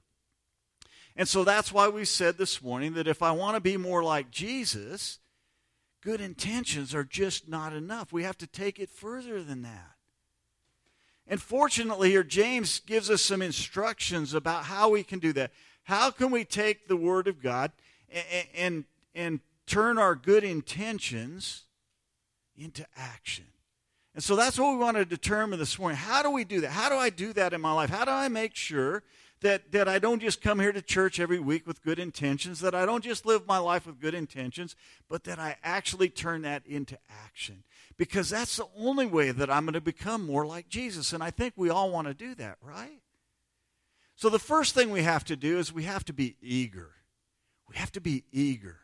And 1.15 1.27
so 1.27 1.43
that's 1.43 1.73
why 1.73 1.89
we 1.89 2.05
said 2.05 2.37
this 2.37 2.61
morning 2.61 2.93
that 2.93 3.07
if 3.07 3.23
I 3.23 3.31
want 3.31 3.55
to 3.55 3.61
be 3.61 3.75
more 3.75 4.03
like 4.03 4.29
Jesus, 4.29 5.17
good 6.01 6.21
intentions 6.21 6.93
are 6.93 7.03
just 7.03 7.47
not 7.47 7.73
enough. 7.73 8.11
We 8.13 8.23
have 8.23 8.37
to 8.39 8.47
take 8.47 8.79
it 8.79 8.89
further 8.89 9.43
than 9.43 9.63
that. 9.63 9.95
And 11.27 11.41
fortunately, 11.41 12.09
here, 12.09 12.23
James 12.23 12.79
gives 12.79 13.09
us 13.09 13.21
some 13.21 13.41
instructions 13.41 14.33
about 14.33 14.63
how 14.63 14.89
we 14.89 15.03
can 15.03 15.19
do 15.19 15.33
that. 15.33 15.51
How 15.83 16.09
can 16.09 16.31
we 16.31 16.45
take 16.45 16.87
the 16.87 16.95
Word 16.95 17.27
of 17.27 17.41
God 17.41 17.71
and, 18.09 18.47
and, 18.55 18.83
and 19.13 19.39
turn 19.65 19.97
our 19.97 20.15
good 20.15 20.43
intentions 20.43 21.63
into 22.55 22.85
action? 22.95 23.45
And 24.15 24.23
so 24.23 24.35
that's 24.35 24.57
what 24.57 24.71
we 24.71 24.77
want 24.77 24.97
to 24.97 25.05
determine 25.05 25.59
this 25.59 25.77
morning. 25.77 25.97
How 25.97 26.23
do 26.23 26.31
we 26.31 26.43
do 26.43 26.61
that? 26.61 26.71
How 26.71 26.89
do 26.89 26.95
I 26.95 27.09
do 27.09 27.33
that 27.33 27.53
in 27.53 27.61
my 27.61 27.71
life? 27.71 27.89
How 27.89 28.05
do 28.05 28.11
I 28.11 28.29
make 28.29 28.55
sure 28.55 29.03
that, 29.41 29.72
that 29.72 29.88
I 29.88 30.00
don't 30.00 30.22
just 30.22 30.41
come 30.41 30.60
here 30.60 30.72
to 30.72 30.82
church 30.82 31.20
every 31.20 31.39
week 31.39 31.67
with 31.67 31.84
good 31.84 32.00
intentions, 32.00 32.60
that 32.62 32.74
I 32.74 32.86
don't 32.86 33.03
just 33.03 33.25
live 33.25 33.46
my 33.46 33.60
life 33.60 33.86
with 33.86 34.00
good 34.00 34.15
intentions, 34.15 34.75
but 35.08 35.25
that 35.25 35.39
I 35.39 35.58
actually 35.63 36.10
turn 36.10 36.41
that 36.41 36.65
into 36.65 36.98
action. 37.24 37.63
Because 37.98 38.29
that's 38.29 38.58
the 38.58 38.67
only 38.77 39.06
way 39.06 39.32
that 39.32 39.50
I'm 39.50 39.65
going 39.65 39.74
to 39.74 39.82
become 39.82 40.25
more 40.25 40.46
like 40.46 40.70
Jesus. 40.70 41.13
And 41.13 41.24
I 41.24 41.32
think 41.32 41.53
we 41.56 41.70
all 41.70 41.91
want 41.91 42.08
to 42.08 42.13
do 42.13 42.36
that, 42.36 42.58
right? 42.62 43.01
So 44.15 44.29
the 44.29 44.39
first 44.39 44.74
thing 44.74 44.89
we 44.89 45.03
have 45.03 45.25
to 45.25 45.36
do 45.36 45.60
is 45.60 45.72
we 45.72 45.84
have 45.84 46.03
to 46.06 46.13
be 46.13 46.38
eager. 46.41 46.91
We 47.70 47.75
have 47.75 47.91
to 47.94 48.01
be 48.01 48.24
eager. 48.32 48.77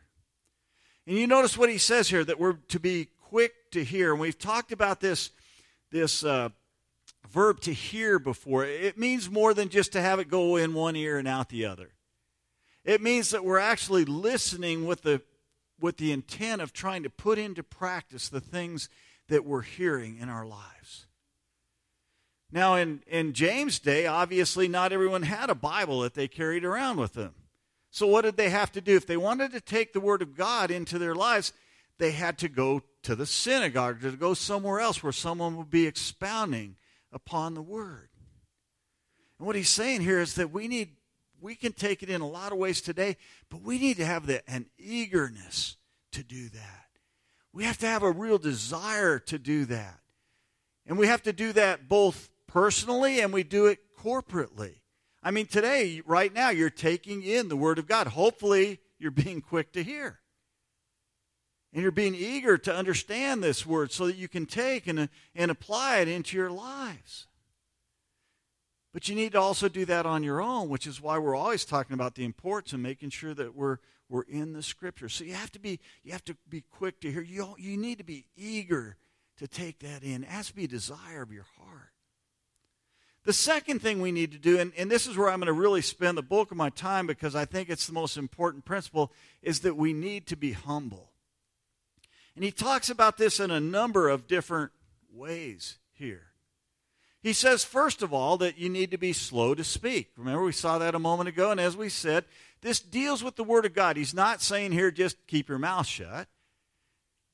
And 1.08 1.18
you 1.18 1.28
notice 1.28 1.58
what 1.58 1.70
he 1.70 1.78
says 1.78 2.10
here 2.10 2.24
that 2.24 2.40
we're 2.40 2.54
to 2.70 2.80
be 2.80 3.10
quick 3.20 3.54
to 3.72 3.84
hear. 3.84 4.12
And 4.12 4.22
we've 4.22 4.38
talked 4.38 4.72
about 4.72 5.00
this, 5.00 5.32
this 5.92 6.24
uh, 6.24 6.50
verb 7.30 7.62
to 7.62 7.74
hear 7.74 8.20
before. 8.20 8.65
It 8.65 8.98
means 8.98 9.30
more 9.30 9.53
than 9.53 9.70
just 9.70 9.94
to 9.94 10.01
have 10.01 10.20
it 10.20 10.30
go 10.30 10.56
in 10.56 10.74
one 10.74 10.96
ear 10.96 11.18
and 11.18 11.27
out 11.27 11.50
the 11.50 11.65
other. 11.65 11.92
It 12.84 13.01
means 13.01 13.30
that 13.30 13.46
we're 13.46 13.60
actually 13.60 14.06
listening 14.06 14.86
with 14.86 15.03
the, 15.03 15.22
with 15.80 15.98
the 15.98 16.12
intent 16.12 16.62
of 16.62 16.74
trying 16.74 17.03
to 17.03 17.10
put 17.10 17.38
into 17.38 17.63
practice 17.63 18.30
the 18.30 18.42
things 18.42 18.89
that 19.30 19.46
we're 19.46 19.62
hearing 19.62 20.18
in 20.18 20.30
our 20.30 20.46
lives. 20.46 21.08
Now, 22.51 22.75
in, 22.75 23.01
in 23.08 23.34
James' 23.34 23.80
day, 23.80 24.06
obviously 24.06 24.68
not 24.68 24.94
everyone 24.94 25.24
had 25.24 25.50
a 25.50 25.56
Bible 25.56 26.01
that 26.01 26.13
they 26.13 26.27
carried 26.27 26.63
around 26.63 26.98
with 26.98 27.13
them. 27.13 27.34
So, 27.89 28.06
what 28.06 28.24
did 28.24 28.38
they 28.38 28.50
have 28.50 28.72
to 28.74 28.82
do? 28.82 28.96
If 28.96 29.08
they 29.08 29.18
wanted 29.18 29.51
to 29.53 29.62
take 29.62 29.94
the 29.94 30.00
Word 30.00 30.22
of 30.22 30.36
God 30.36 30.70
into 30.70 31.00
their 31.00 31.15
lives, 31.15 31.53
they 31.98 32.12
had 32.12 32.38
to 32.39 32.50
go 32.50 32.82
to 33.03 33.15
the 33.15 33.25
synagogue, 33.25 34.01
to 34.01 34.12
go 34.12 34.34
somewhere 34.34 34.80
else 34.80 35.01
where 35.01 35.12
someone 35.12 35.58
would 35.58 35.70
be 35.70 35.88
expounding 35.88 36.75
upon 37.13 37.53
the 37.53 37.62
word. 37.62 38.10
And 39.39 39.48
what 39.48 39.55
he's 39.55 39.70
saying 39.70 40.01
here 40.01 40.20
is 40.20 40.36
that 40.36 40.51
we 40.51 40.67
need 40.67 40.96
we 41.41 41.55
can 41.55 41.74
take 41.74 42.01
it 42.01 42.10
in 42.10 42.22
a 42.22 42.27
lot 42.27 42.53
of 42.53 42.58
ways 42.58 42.79
today, 42.79 43.17
but 43.50 43.62
we 43.62 43.77
need 43.77 43.98
to 43.98 44.05
have 44.05 44.27
the, 44.27 44.50
an 44.50 44.67
eagerness 44.77 45.75
to 46.13 46.24
do 46.24 46.48
that. 46.50 46.88
We 47.51 47.65
have 47.65 47.77
to 47.79 47.86
have 47.86 48.01
a 48.01 48.12
real 48.12 48.38
desire 48.38 49.20
to 49.20 49.38
do 49.38 49.65
that. 49.65 50.00
And 50.86 50.98
we 50.98 51.08
have 51.08 51.22
to 51.24 51.34
do 51.34 51.51
that 51.51 51.89
both 51.89 52.29
personally 52.48 53.20
and 53.20 53.34
we 53.34 53.43
do 53.43 53.65
it 53.65 53.79
corporately. 54.00 54.75
I 55.22 55.32
mean, 55.32 55.46
today, 55.46 56.01
right 56.05 56.34
now, 56.34 56.50
you're 56.50 56.70
taking 56.70 57.24
in 57.24 57.50
the 57.50 57.55
Word 57.55 57.79
of 57.79 57.88
God. 57.88 58.08
Hopefully, 58.08 58.79
you're 58.98 59.12
being 59.12 59.41
quick 59.41 59.74
to 59.74 59.84
hear. 59.84 60.20
And 61.74 61.82
you're 61.82 61.92
being 61.92 62.13
eager 62.13 62.58
to 62.60 62.75
understand 62.75 63.44
this 63.44 63.65
word 63.65 63.92
so 63.92 64.06
that 64.06 64.15
you 64.15 64.27
can 64.27 64.46
take 64.46 64.86
and, 64.86 65.00
uh, 65.00 65.08
and 65.34 65.50
apply 65.50 66.00
it 66.00 66.08
into 66.08 66.38
your 66.38 66.51
lives. 66.51 67.25
But 68.94 69.10
you 69.10 69.15
need 69.15 69.32
to 69.32 69.42
also 69.42 69.68
do 69.68 69.84
that 69.86 70.06
on 70.06 70.24
your 70.24 70.39
own, 70.39 70.70
which 70.70 70.86
is 70.86 71.01
why 71.01 71.18
we're 71.18 71.36
always 71.36 71.65
talking 71.65 71.96
about 71.96 72.13
the 72.13 72.25
importance 72.25 72.74
of 72.74 72.80
making 72.80 73.10
sure 73.10 73.34
that 73.34 73.56
we're, 73.56 73.80
we're 74.08 74.22
in 74.22 74.53
the 74.53 74.62
scripture. 74.62 75.10
So 75.10 75.24
you 75.24 75.34
have 75.34 75.51
to 75.53 75.60
be, 75.60 75.80
you 76.03 76.12
have 76.12 76.24
to 76.25 76.38
be 76.48 76.62
quick 76.62 77.01
to 77.01 77.12
hear. 77.12 77.22
You, 77.22 77.56
you 77.58 77.75
need 77.75 77.98
to 77.98 78.03
be 78.03 78.27
eager 78.38 78.98
to 79.38 79.48
take 79.48 79.80
that 79.80 80.03
in. 80.03 80.24
It 80.24 80.30
has 80.30 80.50
to 80.50 80.56
be 80.56 80.65
a 80.65 80.68
desire 80.68 81.24
of 81.24 81.32
your 81.32 81.48
heart. 81.58 81.89
The 83.24 83.34
second 83.34 83.82
thing 83.82 84.00
we 84.00 84.12
need 84.12 84.32
to 84.34 84.38
do, 84.38 84.60
and, 84.60 84.74
and 84.77 84.92
this 84.92 85.08
is 85.08 85.18
where 85.18 85.30
I'm 85.30 85.39
going 85.39 85.48
to 85.48 85.53
really 85.53 85.82
spend 85.82 86.18
the 86.18 86.22
bulk 86.22 86.51
of 86.51 86.58
my 86.58 86.70
time 86.70 87.08
because 87.08 87.36
I 87.36 87.46
think 87.46 87.70
it's 87.70 87.88
the 87.88 87.94
most 87.94 88.15
important 88.15 88.63
principle, 88.63 89.12
is 89.42 89.62
that 89.62 89.75
we 89.75 89.92
need 89.92 90.27
to 90.27 90.36
be 90.36 90.51
humble. 90.51 91.12
And 92.36 92.44
he 92.44 92.52
talks 92.52 92.90
about 92.90 93.18
this 93.18 93.40
in 93.40 93.52
a 93.52 93.60
number 93.60 94.10
of 94.10 94.28
different 94.28 94.72
ways 95.12 95.78
here. 95.92 96.28
He 97.22 97.32
says, 97.34 97.63
first 97.63 98.02
of 98.02 98.13
all, 98.13 98.38
that 98.38 98.58
you 98.58 98.68
need 98.68 98.92
to 98.92 98.98
be 98.98 99.13
slow 99.13 99.56
to 99.56 99.63
speak. 99.63 100.12
Remember, 100.18 100.44
we 100.44 100.52
saw 100.52 100.78
that 100.80 100.96
a 100.96 101.00
moment 101.00 101.30
ago, 101.30 101.52
and 101.52 101.60
as 101.60 101.78
we 101.78 101.88
said, 101.88 102.25
this 102.62 102.82
deals 102.82 103.24
with 103.24 103.38
the 103.38 103.44
Word 103.46 103.66
of 103.66 103.74
God. 103.74 103.96
He's 103.96 104.13
not 104.13 104.42
saying 104.42 104.74
here 104.74 104.92
just 104.92 105.25
keep 105.28 105.48
your 105.48 105.60
mouth 105.60 105.88
shut. 105.88 106.28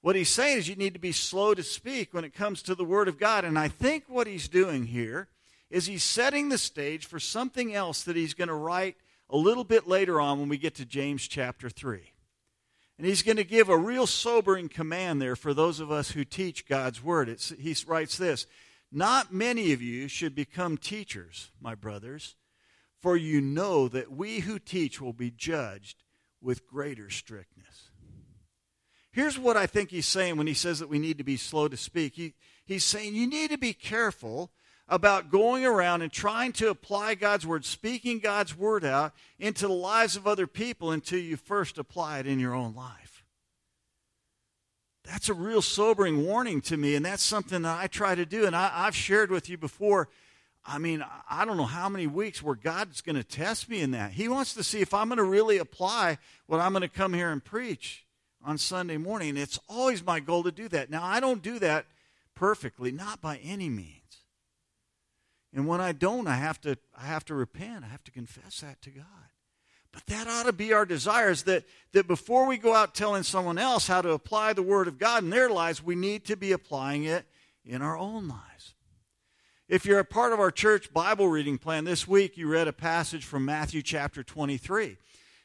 What 0.01 0.15
he's 0.15 0.29
saying 0.29 0.59
is 0.59 0.69
you 0.69 0.75
need 0.75 0.93
to 0.93 0.99
be 0.99 1.11
slow 1.11 1.53
to 1.53 1.63
speak 1.63 2.13
when 2.13 2.23
it 2.23 2.33
comes 2.33 2.61
to 2.63 2.75
the 2.75 2.85
Word 2.85 3.07
of 3.07 3.19
God. 3.19 3.45
And 3.45 3.57
I 3.57 3.67
think 3.67 4.03
what 4.07 4.27
he's 4.27 4.47
doing 4.47 4.85
here 4.85 5.27
is 5.69 5.87
he's 5.87 6.03
setting 6.03 6.49
the 6.49 6.57
stage 6.57 7.05
for 7.05 7.19
something 7.19 7.73
else 7.73 8.03
that 8.03 8.15
he's 8.15 8.33
going 8.33 8.47
to 8.47 8.53
write 8.53 8.95
a 9.29 9.37
little 9.37 9.63
bit 9.63 9.87
later 9.87 10.21
on 10.21 10.39
when 10.39 10.49
we 10.49 10.57
get 10.57 10.75
to 10.75 10.85
James 10.85 11.27
chapter 11.27 11.69
3. 11.69 12.11
And 12.99 13.07
he's 13.07 13.23
going 13.23 13.37
to 13.37 13.45
give 13.45 13.69
a 13.69 13.77
real 13.77 14.05
sobering 14.05 14.67
command 14.67 15.21
there 15.21 15.37
for 15.37 15.53
those 15.53 15.79
of 15.79 15.89
us 15.89 16.11
who 16.11 16.25
teach 16.25 16.67
God's 16.67 17.01
word. 17.01 17.29
It's, 17.29 17.47
he 17.51 17.73
writes 17.87 18.17
this 18.17 18.45
Not 18.91 19.33
many 19.33 19.71
of 19.71 19.81
you 19.81 20.09
should 20.09 20.35
become 20.35 20.75
teachers, 20.75 21.49
my 21.61 21.75
brothers, 21.75 22.35
for 22.99 23.15
you 23.15 23.39
know 23.39 23.87
that 23.87 24.11
we 24.11 24.39
who 24.39 24.59
teach 24.59 24.99
will 24.99 25.13
be 25.13 25.31
judged 25.31 26.03
with 26.41 26.67
greater 26.67 27.09
strictness. 27.09 27.89
Here's 29.13 29.39
what 29.39 29.55
I 29.55 29.65
think 29.65 29.91
he's 29.91 30.05
saying 30.05 30.35
when 30.35 30.47
he 30.47 30.53
says 30.53 30.79
that 30.79 30.89
we 30.89 30.99
need 30.99 31.19
to 31.19 31.23
be 31.23 31.37
slow 31.37 31.69
to 31.69 31.77
speak. 31.77 32.15
He, 32.15 32.33
he's 32.65 32.83
saying 32.83 33.15
you 33.15 33.27
need 33.27 33.51
to 33.51 33.57
be 33.57 33.71
careful 33.71 34.51
about 34.89 35.29
going 35.29 35.65
around 35.65 36.01
and 36.01 36.11
trying 36.11 36.51
to 36.53 36.69
apply 36.69 37.15
God's 37.15 37.45
word, 37.45 37.63
speaking 37.63 38.19
God's 38.19 38.57
word 38.57 38.83
out 38.83 39.13
into 39.37 39.67
the 39.67 39.73
lives 39.73 40.15
of 40.15 40.27
other 40.27 40.47
people 40.47 40.91
until 40.91 41.19
you 41.19 41.37
first 41.37 41.77
apply 41.77 42.19
it 42.19 42.27
in 42.27 42.39
your 42.39 42.55
own 42.55 42.73
life. 42.73 43.23
That's 45.03 45.29
a 45.29 45.33
real 45.33 45.61
sobering 45.61 46.25
warning 46.25 46.61
to 46.61 46.77
me, 46.77 46.95
and 46.95 47.05
that's 47.05 47.23
something 47.23 47.61
that 47.61 47.79
I 47.79 47.87
try 47.87 48.15
to 48.15 48.25
do. 48.25 48.45
And 48.45 48.55
I, 48.55 48.85
have 48.85 48.95
shared 48.95 49.31
with 49.31 49.49
you 49.49 49.57
before. 49.57 50.09
I 50.65 50.77
mean, 50.77 51.03
I 51.29 51.45
don't 51.45 51.57
know 51.57 51.65
how 51.65 51.89
many 51.89 52.05
weeks 52.05 52.43
where 52.43 52.55
God's 52.55 53.01
going 53.01 53.15
to 53.15 53.23
test 53.23 53.69
me 53.69 53.81
in 53.81 53.91
that. 53.91 54.11
He 54.11 54.27
wants 54.27 54.53
to 54.55 54.63
see 54.63 54.81
if 54.81 54.93
I'm 54.93 55.07
going 55.07 55.17
to 55.17 55.23
really 55.23 55.57
apply 55.57 56.17
what 56.47 56.59
I'm 56.59 56.73
going 56.73 56.81
to 56.81 56.89
come 56.89 57.13
here 57.13 57.31
and 57.31 57.43
preach 57.43 58.05
on 58.43 58.57
Sunday 58.57 58.97
morning. 58.97 59.37
It's 59.37 59.59
always 59.67 60.05
my 60.05 60.19
goal 60.19 60.43
to 60.43 60.51
do 60.51 60.67
that. 60.69 60.89
Now, 60.89 61.03
I 61.03 61.19
don't 61.19 61.41
do 61.41 61.59
that 61.59 61.85
perfectly, 62.35 62.91
not 62.91 63.21
by 63.21 63.37
any 63.37 63.69
means. 63.69 64.18
And 65.53 65.67
when 65.67 65.81
I 65.81 65.91
don't, 65.91 66.27
I 66.27 66.35
have 66.35 66.61
to 66.61 66.77
I 66.95 67.05
have 67.05 67.25
to 67.25 67.35
repent. 67.35 67.83
I 67.83 67.87
have 67.87 68.03
to 68.05 68.11
confess 68.11 68.61
that 68.61 68.81
to 68.83 68.91
God. 68.91 69.05
But 69.91 70.05
that 70.05 70.27
ought 70.27 70.45
to 70.45 70.53
be 70.53 70.71
our 70.71 70.85
desires 70.85 71.43
that, 71.43 71.63
that 71.93 72.07
before 72.07 72.45
we 72.45 72.57
go 72.57 72.75
out 72.75 72.93
telling 72.93 73.23
someone 73.23 73.57
else 73.57 73.87
how 73.87 74.03
to 74.03 74.11
apply 74.11 74.53
the 74.53 74.61
Word 74.61 74.87
of 74.87 74.99
God 74.99 75.23
in 75.23 75.31
their 75.31 75.49
lives, 75.49 75.83
we 75.83 75.95
need 75.95 76.25
to 76.25 76.37
be 76.37 76.51
applying 76.51 77.05
it 77.05 77.25
in 77.65 77.81
our 77.81 77.97
own 77.97 78.27
lives. 78.27 78.75
If 79.67 79.85
you're 79.85 79.99
a 79.99 80.05
part 80.05 80.31
of 80.31 80.39
our 80.39 80.51
church 80.51 80.93
Bible 80.93 81.27
reading 81.27 81.57
plan 81.57 81.85
this 81.85 82.07
week, 82.07 82.37
you 82.37 82.47
read 82.47 82.67
a 82.67 82.73
passage 82.73 83.25
from 83.25 83.45
Matthew 83.45 83.81
chapter 83.81 84.23
23 84.23 84.97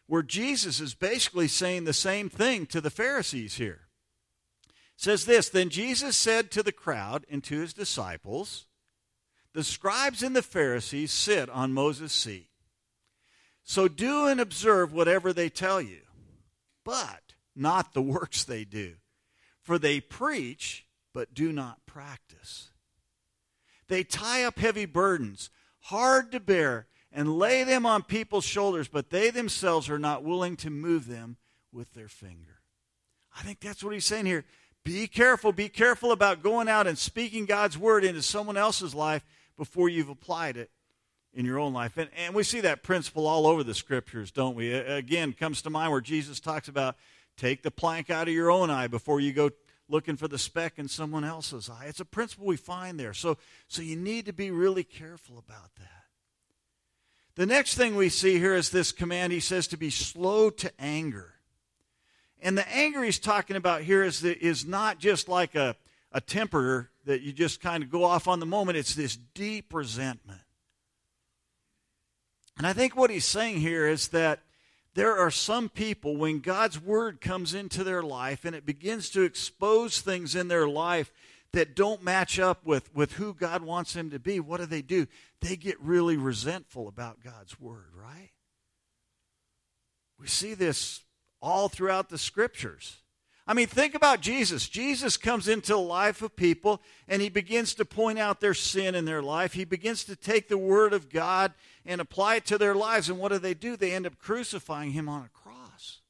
where 0.07 0.23
Jesus 0.23 0.81
is 0.81 0.95
basically 0.95 1.49
saying 1.49 1.85
the 1.85 1.93
same 1.93 2.29
thing 2.29 2.67
to 2.67 2.81
the 2.81 2.91
Pharisees 2.91 3.55
here. 3.57 3.89
It 4.67 4.73
says 4.97 5.25
this 5.25 5.49
Then 5.49 5.71
Jesus 5.71 6.17
said 6.17 6.51
to 6.51 6.63
the 6.63 6.73
crowd 6.73 7.25
and 7.31 7.43
to 7.45 7.61
his 7.61 7.73
disciples, 7.73 8.67
the 9.55 9.65
scribes 9.65 10.23
and 10.23 10.35
the 10.35 10.43
Pharisees 10.43 11.13
sit 11.13 11.49
on 11.49 11.73
Moses' 11.73 12.13
seat. 12.13 12.49
So 13.63 13.89
do 13.89 14.27
and 14.27 14.41
observe 14.41 14.93
whatever 14.93 15.33
they 15.33 15.49
tell 15.49 15.81
you, 15.81 16.03
but 16.85 17.35
not 17.57 17.95
the 17.95 18.03
works 18.03 18.45
they 18.45 18.65
do. 18.65 18.95
For 19.63 19.79
they 19.79 20.01
preach, 20.01 20.87
but 21.15 21.33
do 21.33 21.51
not 21.53 21.87
practice. 21.87 22.71
They 23.89 24.05
tie 24.05 24.45
up 24.45 24.59
heavy 24.59 24.85
burdens, 24.85 25.49
hard 25.81 26.33
to 26.33 26.41
bear, 26.41 26.89
and 27.13 27.39
lay 27.39 27.65
them 27.65 27.87
on 27.87 28.03
people's 28.03 28.45
shoulders, 28.45 28.89
but 28.89 29.11
they 29.11 29.31
themselves 29.31 29.89
are 29.89 29.99
not 29.99 30.25
willing 30.25 30.57
to 30.57 30.71
move 30.71 31.07
them 31.07 31.37
with 31.73 31.95
their 31.95 32.09
finger. 32.09 32.61
I 33.39 33.43
think 33.43 33.61
that's 33.61 33.85
what 33.85 33.95
he's 33.95 34.05
saying 34.05 34.27
here. 34.27 34.45
Be 34.85 35.07
careful, 35.07 35.53
be 35.53 35.69
careful 35.69 36.13
about 36.13 36.43
going 36.43 36.69
out 36.69 36.87
and 36.87 36.99
speaking 36.99 37.47
God's 37.47 37.79
word 37.79 38.05
into 38.05 38.21
someone 38.21 38.57
else's 38.57 38.95
life 38.95 39.25
before 39.57 39.89
you've 39.89 40.09
applied 40.09 40.57
it 40.57 40.71
in 41.33 41.45
your 41.45 41.59
own 41.59 41.73
life. 41.73 41.97
And, 41.97 42.09
and 42.17 42.35
we 42.35 42.43
see 42.43 42.61
that 42.61 42.83
principle 42.83 43.27
all 43.27 43.47
over 43.47 43.63
the 43.63 43.75
scriptures, 43.75 44.31
don't 44.31 44.55
we? 44.55 44.73
Again, 44.73 45.33
comes 45.33 45.63
to 45.63 45.71
mind 45.71 45.93
where 45.93 46.01
Jesus 46.01 46.41
talks 46.41 46.69
about 46.69 46.97
take 47.37 47.63
the 47.63 47.71
plank 47.71 48.11
out 48.11 48.29
of 48.29 48.35
your 48.35 48.51
own 48.51 48.71
eye 48.71 48.87
before 48.87 49.21
you 49.21 49.33
go 49.33 49.51
looking 49.89 50.17
for 50.17 50.29
the 50.29 50.39
speck 50.39 50.79
in 50.79 50.89
someone 50.89 51.25
else's 51.25 51.69
eye. 51.69 51.87
It's 51.87 52.01
a 52.01 52.05
principle 52.05 52.47
we 52.47 52.57
find 52.57 52.99
there. 52.99 53.13
So, 53.13 53.37
so 53.69 53.83
you 53.83 53.97
need 53.97 54.27
to 54.27 54.33
be 54.33 54.51
really 54.51 54.85
careful 54.85 55.39
about 55.39 55.75
that. 55.77 55.91
The 57.37 57.47
next 57.47 57.75
thing 57.75 57.97
we 57.97 58.09
see 58.09 58.39
here 58.39 58.55
is 58.55 58.71
this 58.71 58.93
command. 58.93 59.33
He 59.33 59.41
says 59.41 59.67
to 59.69 59.77
be 59.77 59.91
slow 59.91 60.51
to 60.51 60.73
anger. 60.79 61.35
And 62.41 62.57
the 62.57 62.69
anger 62.73 63.03
he's 63.03 63.19
talking 63.19 63.57
about 63.57 63.83
here 63.83 64.05
is, 64.05 64.21
the, 64.21 64.39
is 64.39 64.65
not 64.65 64.99
just 64.99 65.29
like 65.29 65.55
a, 65.55 65.77
a 66.13 66.21
temper 66.21 66.91
that 67.05 67.23
you 67.23 67.33
just 67.33 67.61
kind 67.61 67.83
of 67.83 67.91
go 67.91 68.05
off 68.05 68.29
on 68.29 68.41
the 68.41 68.47
moment, 68.47 68.79
it's 68.79 68.95
this 68.95 69.17
deep 69.17 69.73
resentment. 69.75 70.41
And 72.57 72.67
I 72.67 72.73
think 72.73 72.97
what 72.97 73.11
he's 73.11 73.25
saying 73.25 73.61
here 73.61 73.87
is 73.87 74.09
that 74.09 74.41
there 74.95 75.17
are 75.17 75.31
some 75.31 75.69
people, 75.69 76.17
when 76.17 76.39
God's 76.39 76.81
word 76.81 77.21
comes 77.21 77.53
into 77.53 77.83
their 77.83 78.03
life 78.03 78.45
and 78.45 78.55
it 78.55 78.65
begins 78.65 79.11
to 79.11 79.23
expose 79.23 80.01
things 80.01 80.37
in 80.37 80.49
their 80.49 80.69
life 80.69 81.13
that 81.53 81.75
don't 81.75 82.03
match 82.03 82.39
up 82.39 82.65
with, 82.65 82.95
with 82.95 83.15
who 83.15 83.35
God 83.35 83.63
wants 83.63 83.93
them 83.93 84.11
to 84.11 84.19
be, 84.19 84.39
what 84.41 84.61
do 84.61 84.67
they 84.67 84.83
do? 84.83 85.07
They 85.41 85.57
get 85.57 85.81
really 85.81 86.17
resentful 86.17 86.87
about 86.87 87.23
God's 87.23 87.59
word, 87.59 87.93
right? 87.95 88.31
We 90.19 90.29
see 90.29 90.55
this 90.55 91.03
all 91.43 91.69
throughout 91.69 92.09
the 92.09 92.19
scriptures. 92.19 92.99
I 93.47 93.53
mean, 93.53 93.67
think 93.67 93.95
about 93.95 94.23
Jesus. 94.23 94.69
Jesus 94.69 95.19
comes 95.19 95.49
into 95.49 95.73
the 95.73 95.79
life 95.79 96.23
of 96.23 96.35
people 96.35 96.81
and 97.07 97.21
he 97.21 97.29
begins 97.29 97.75
to 97.75 97.85
point 97.85 98.19
out 98.19 98.41
their 98.41 98.55
sin 98.55 98.95
in 98.95 99.05
their 99.05 99.23
life. 99.23 99.53
He 99.53 99.67
begins 99.67 100.05
to 100.05 100.17
take 100.17 100.49
the 100.49 100.57
word 100.57 100.95
of 100.95 101.11
God 101.11 101.53
and 101.85 102.01
apply 102.01 102.37
it 102.37 102.47
to 102.47 102.57
their 102.57 102.75
lives. 102.75 103.11
And 103.11 103.19
what 103.19 103.33
do 103.33 103.39
they 103.39 103.53
do? 103.53 103.77
They 103.77 103.93
end 103.93 104.07
up 104.07 104.19
crucifying 104.19 104.93
him 104.93 105.11
on 105.11 105.27
a 105.27 105.29
cross. 105.29 106.01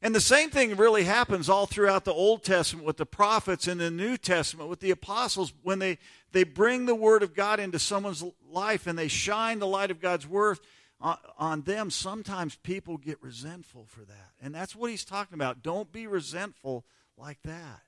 And 0.00 0.14
the 0.14 0.20
same 0.20 0.50
thing 0.50 0.76
really 0.76 1.04
happens 1.04 1.48
all 1.48 1.66
throughout 1.66 2.04
the 2.04 2.12
Old 2.12 2.44
Testament 2.44 2.86
with 2.86 2.96
the 2.96 3.06
prophets 3.06 3.66
and 3.66 3.80
the 3.80 3.90
New 3.90 4.16
Testament 4.16 4.68
with 4.68 4.80
the 4.80 4.90
apostles 4.92 5.52
when 5.62 5.80
they, 5.80 5.98
they 6.30 6.44
bring 6.44 6.86
the 6.86 6.94
word 6.94 7.24
of 7.24 7.34
God 7.34 7.58
into 7.58 7.78
someone's 7.80 8.24
life 8.50 8.86
and 8.86 8.96
they 8.96 9.08
shine 9.08 9.58
the 9.58 9.66
light 9.66 9.90
of 9.90 10.00
God's 10.00 10.28
word 10.28 10.58
on 11.02 11.62
them, 11.62 11.90
sometimes 11.90 12.54
people 12.56 12.96
get 12.96 13.22
resentful 13.22 13.86
for 13.88 14.00
that. 14.04 14.30
And 14.40 14.54
that's 14.54 14.76
what 14.76 14.90
he's 14.90 15.04
talking 15.04 15.34
about. 15.34 15.62
Don't 15.62 15.90
be 15.90 16.06
resentful 16.06 16.84
like 17.16 17.42
that. 17.42 17.82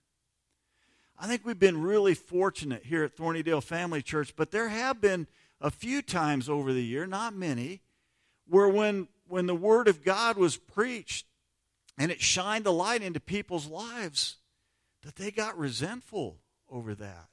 I 1.19 1.29
think 1.29 1.43
we've 1.45 1.59
been 1.59 1.81
really 1.81 2.15
fortunate 2.15 2.85
here 2.85 3.05
at 3.05 3.17
Thornydale 3.17 3.63
Family 3.63 4.03
Church, 4.03 4.35
but 4.35 4.51
there 4.51 4.69
have 4.69 5.01
been 5.01 5.29
a 5.61 5.71
few 5.71 6.03
times 6.03 6.49
over 6.49 6.73
the 6.73 6.85
year, 6.85 7.07
not 7.07 7.35
many, 7.35 7.83
where 8.49 8.69
when, 8.69 9.07
when 9.29 9.47
the 9.47 9.55
Word 9.55 9.87
of 9.87 10.05
God 10.05 10.37
was 10.37 10.57
preached 10.57 11.27
and 11.97 12.11
it 12.11 12.21
shined 12.21 12.65
the 12.65 12.73
light 12.73 13.03
into 13.03 13.21
people's 13.21 13.69
lives, 13.69 14.39
that 15.05 15.15
they 15.17 15.31
got 15.31 15.57
resentful 15.57 16.39
over 16.69 16.95
that. 16.97 17.29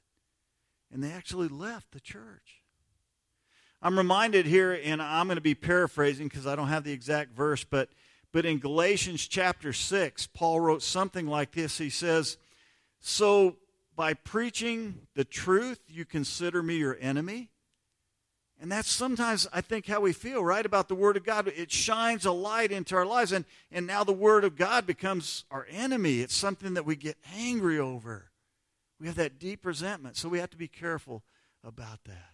And 0.92 1.02
they 1.02 1.10
actually 1.10 1.48
left 1.48 1.90
the 1.90 2.00
church. 2.00 2.61
I'm 3.82 3.98
reminded 3.98 4.46
here, 4.46 4.78
and 4.84 5.02
I'm 5.02 5.26
going 5.26 5.36
to 5.36 5.40
be 5.40 5.56
paraphrasing 5.56 6.28
because 6.28 6.46
I 6.46 6.54
don't 6.54 6.68
have 6.68 6.84
the 6.84 6.92
exact 6.92 7.32
verse, 7.32 7.64
but, 7.64 7.88
but 8.32 8.46
in 8.46 8.58
Galatians 8.58 9.26
chapter 9.26 9.72
6, 9.72 10.28
Paul 10.28 10.60
wrote 10.60 10.82
something 10.82 11.26
like 11.26 11.50
this. 11.50 11.78
He 11.78 11.90
says, 11.90 12.36
So 13.00 13.56
by 13.96 14.14
preaching 14.14 15.00
the 15.16 15.24
truth, 15.24 15.80
you 15.88 16.04
consider 16.04 16.62
me 16.62 16.76
your 16.76 16.96
enemy. 17.00 17.50
And 18.60 18.70
that's 18.70 18.88
sometimes, 18.88 19.48
I 19.52 19.60
think, 19.60 19.86
how 19.86 20.00
we 20.00 20.12
feel, 20.12 20.44
right, 20.44 20.64
about 20.64 20.86
the 20.86 20.94
Word 20.94 21.16
of 21.16 21.24
God. 21.24 21.48
It 21.48 21.72
shines 21.72 22.24
a 22.24 22.30
light 22.30 22.70
into 22.70 22.94
our 22.94 23.04
lives, 23.04 23.32
and, 23.32 23.44
and 23.72 23.84
now 23.88 24.04
the 24.04 24.12
Word 24.12 24.44
of 24.44 24.54
God 24.54 24.86
becomes 24.86 25.44
our 25.50 25.66
enemy. 25.68 26.20
It's 26.20 26.36
something 26.36 26.74
that 26.74 26.86
we 26.86 26.94
get 26.94 27.16
angry 27.34 27.80
over. 27.80 28.30
We 29.00 29.08
have 29.08 29.16
that 29.16 29.40
deep 29.40 29.66
resentment, 29.66 30.16
so 30.16 30.28
we 30.28 30.38
have 30.38 30.50
to 30.50 30.56
be 30.56 30.68
careful 30.68 31.24
about 31.64 32.04
that. 32.04 32.31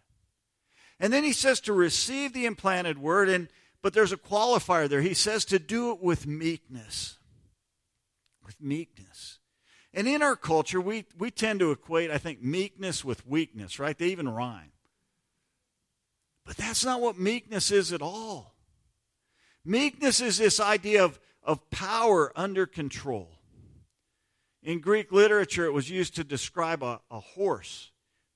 And 1.01 1.13
then 1.13 1.25
he 1.25 1.33
says 1.33 1.61
to 1.61 1.73
receive 1.73 2.33
the 2.33 2.47
implanted 2.47 2.99
word, 2.99 3.29
and 3.29 3.49
but 3.83 3.95
there's 3.95 4.13
a 4.13 4.17
qualifier 4.17 4.89
there. 4.89 5.01
He 5.01 5.15
says 5.15 5.45
to 5.47 5.59
do 5.59 5.93
it 5.93 6.03
with 6.03 6.27
meekness. 6.27 7.19
With 8.45 8.61
meekness. 8.61 9.39
And 9.95 10.09
in 10.09 10.23
our 10.23 10.37
culture, 10.37 10.81
we, 10.81 11.05
we 11.17 11.31
tend 11.31 11.61
to 11.61 11.71
equate, 11.71 12.11
I 12.11 12.19
think, 12.19 12.43
meekness 12.43 13.05
with 13.05 13.27
weakness, 13.27 13.79
right? 13.79 13.97
They 13.97 14.09
even 14.09 14.29
rhyme. 14.29 14.73
But 16.45 16.57
that's 16.57 16.85
not 16.85 17.01
what 17.01 17.19
meekness 17.19 17.71
is 17.71 17.93
at 17.93 18.03
all. 18.03 18.55
Meekness 19.65 20.21
is 20.21 20.39
this 20.39 20.61
idea 20.61 21.05
of, 21.05 21.21
of 21.43 21.69
power 21.71 22.33
under 22.35 22.67
control. 22.67 23.31
In 24.63 24.81
Greek 24.81 25.13
literature, 25.13 25.67
it 25.67 25.73
was 25.73 25.91
used 25.91 26.17
to 26.17 26.25
describe 26.25 26.83
a, 26.83 27.01
a 27.11 27.21
horse 27.21 27.91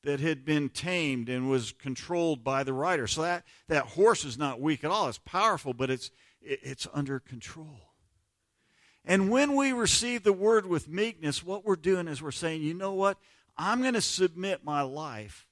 that 0.04 0.20
had 0.20 0.44
been 0.44 0.68
tamed 0.68 1.28
and 1.28 1.48
was 1.48 1.72
controlled 1.72 2.42
by 2.42 2.64
the 2.64 2.72
rider. 2.72 3.06
So 3.06 3.22
that, 3.22 3.44
that 3.68 3.84
horse 3.84 4.24
is 4.24 4.36
not 4.36 4.60
weak 4.60 4.84
at 4.84 4.90
all. 4.90 5.08
It's 5.08 5.18
powerful, 5.18 5.74
but 5.74 5.90
it's, 5.90 6.10
it, 6.40 6.60
it's 6.62 6.88
under 6.92 7.20
control. 7.20 7.92
And 9.04 9.30
when 9.30 9.56
we 9.56 9.72
receive 9.72 10.22
the 10.22 10.32
word 10.32 10.66
with 10.66 10.88
meekness, 10.88 11.42
what 11.42 11.64
we're 11.64 11.76
doing 11.76 12.08
is 12.08 12.22
we're 12.22 12.30
saying, 12.30 12.62
you 12.62 12.74
know 12.74 12.92
what? 12.92 13.18
I'm 13.56 13.82
going 13.82 13.94
to 13.94 14.00
submit 14.00 14.64
my 14.64 14.82
life 14.82 15.46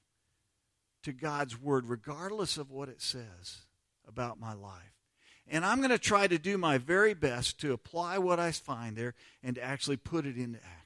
to 1.03 1.11
God's 1.11 1.59
word, 1.59 1.85
regardless 1.87 2.57
of 2.57 2.71
what 2.71 2.89
it 2.89 3.01
says 3.01 3.65
about 4.07 4.39
my 4.39 4.53
life. 4.53 4.93
And 5.47 5.65
I'm 5.65 5.79
going 5.79 5.89
to 5.89 5.99
try 5.99 6.27
to 6.27 6.37
do 6.37 6.57
my 6.57 6.77
very 6.77 7.13
best 7.13 7.59
to 7.61 7.73
apply 7.73 8.19
what 8.19 8.39
I 8.39 8.51
find 8.51 8.95
there 8.95 9.15
and 9.43 9.55
to 9.55 9.63
actually 9.63 9.97
put 9.97 10.25
it 10.25 10.37
into 10.37 10.59
action. 10.59 10.80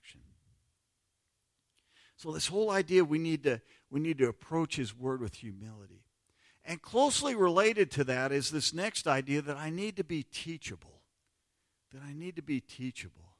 So 2.26 2.32
this 2.32 2.48
whole 2.48 2.72
idea 2.72 3.06
we 3.06 3.20
need 3.20 3.44
to 3.44 3.62
we 3.92 4.00
need 4.00 4.18
to 4.18 4.28
approach 4.28 4.78
his 4.78 4.98
word 4.98 5.22
with 5.22 5.36
humility. 5.36 6.02
And 6.66 6.82
closely 6.82 7.36
related 7.36 7.92
to 7.92 8.04
that 8.06 8.32
is 8.32 8.50
this 8.50 8.74
next 8.74 9.06
idea 9.06 9.44
that 9.44 9.58
I 9.58 9.70
need 9.70 9.96
to 9.98 10.04
be 10.04 10.24
teachable. 10.24 11.02
That 11.94 12.02
I 12.02 12.14
need 12.14 12.36
to 12.38 12.42
be 12.42 12.62
teachable. 12.62 13.36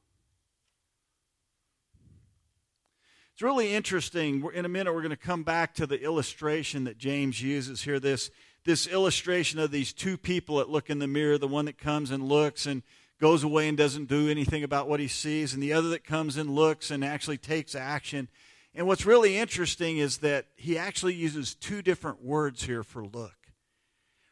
It's 3.34 3.42
really 3.42 3.74
interesting. 3.74 4.48
In 4.54 4.66
a 4.66 4.70
minute, 4.70 4.94
we're 4.94 5.02
going 5.02 5.10
to 5.10 5.18
come 5.18 5.42
back 5.42 5.74
to 5.76 5.88
the 5.88 6.00
illustration 6.00 6.84
that 6.84 7.00
James 7.00 7.42
uses 7.42 7.82
here. 7.82 8.00
This, 8.00 8.30
this 8.66 8.86
illustration 8.86 9.60
of 9.60 9.72
these 9.72 9.94
two 9.94 10.16
people 10.16 10.58
that 10.58 10.70
look 10.70 10.92
in 10.92 11.00
the 11.00 11.08
mirror 11.08 11.40
the 11.40 11.48
one 11.48 11.66
that 11.66 11.80
comes 11.80 12.12
and 12.12 12.30
looks 12.30 12.68
and 12.68 12.84
goes 13.20 13.44
away 13.44 13.68
and 13.68 13.78
doesn't 13.78 14.06
do 14.06 14.30
anything 14.30 14.64
about 14.64 14.88
what 14.88 15.00
he 15.00 15.08
sees, 15.08 15.56
and 15.56 15.64
the 15.64 15.74
other 15.74 15.90
that 15.90 16.04
comes 16.04 16.38
and 16.38 16.52
looks 16.52 16.92
and 16.92 17.04
actually 17.04 17.38
takes 17.38 17.74
action. 17.74 18.28
And 18.76 18.88
what's 18.88 19.06
really 19.06 19.38
interesting 19.38 19.98
is 19.98 20.18
that 20.18 20.48
he 20.58 20.78
actually 20.78 21.14
uses 21.14 21.56
two 21.56 21.82
different 21.82 22.22
words 22.22 22.64
here 22.64 22.84
for 22.84 23.06
look. 23.06 23.36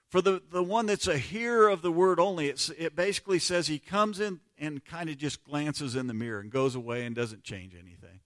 For 0.10 0.21
the, 0.21 0.43
the 0.51 0.62
one 0.62 0.86
that's 0.86 1.08
a 1.08 1.17
hearer 1.17 1.69
of 1.69 1.82
the 1.82 1.91
word 1.91 2.19
only, 2.19 2.49
it 2.49 2.95
basically 2.95 3.39
says 3.39 3.67
he 3.67 3.79
comes 3.79 4.19
in 4.19 4.41
and 4.60 4.84
kind 4.84 5.10
of 5.10 5.17
just 5.17 5.43
glances 5.43 5.95
in 5.95 6.08
the 6.08 6.13
mirror 6.13 6.41
and 6.41 6.51
goes 6.51 6.75
away 6.75 7.06
and 7.06 7.15
doesn't 7.15 7.43
change 7.43 7.73
anything. 7.73 8.19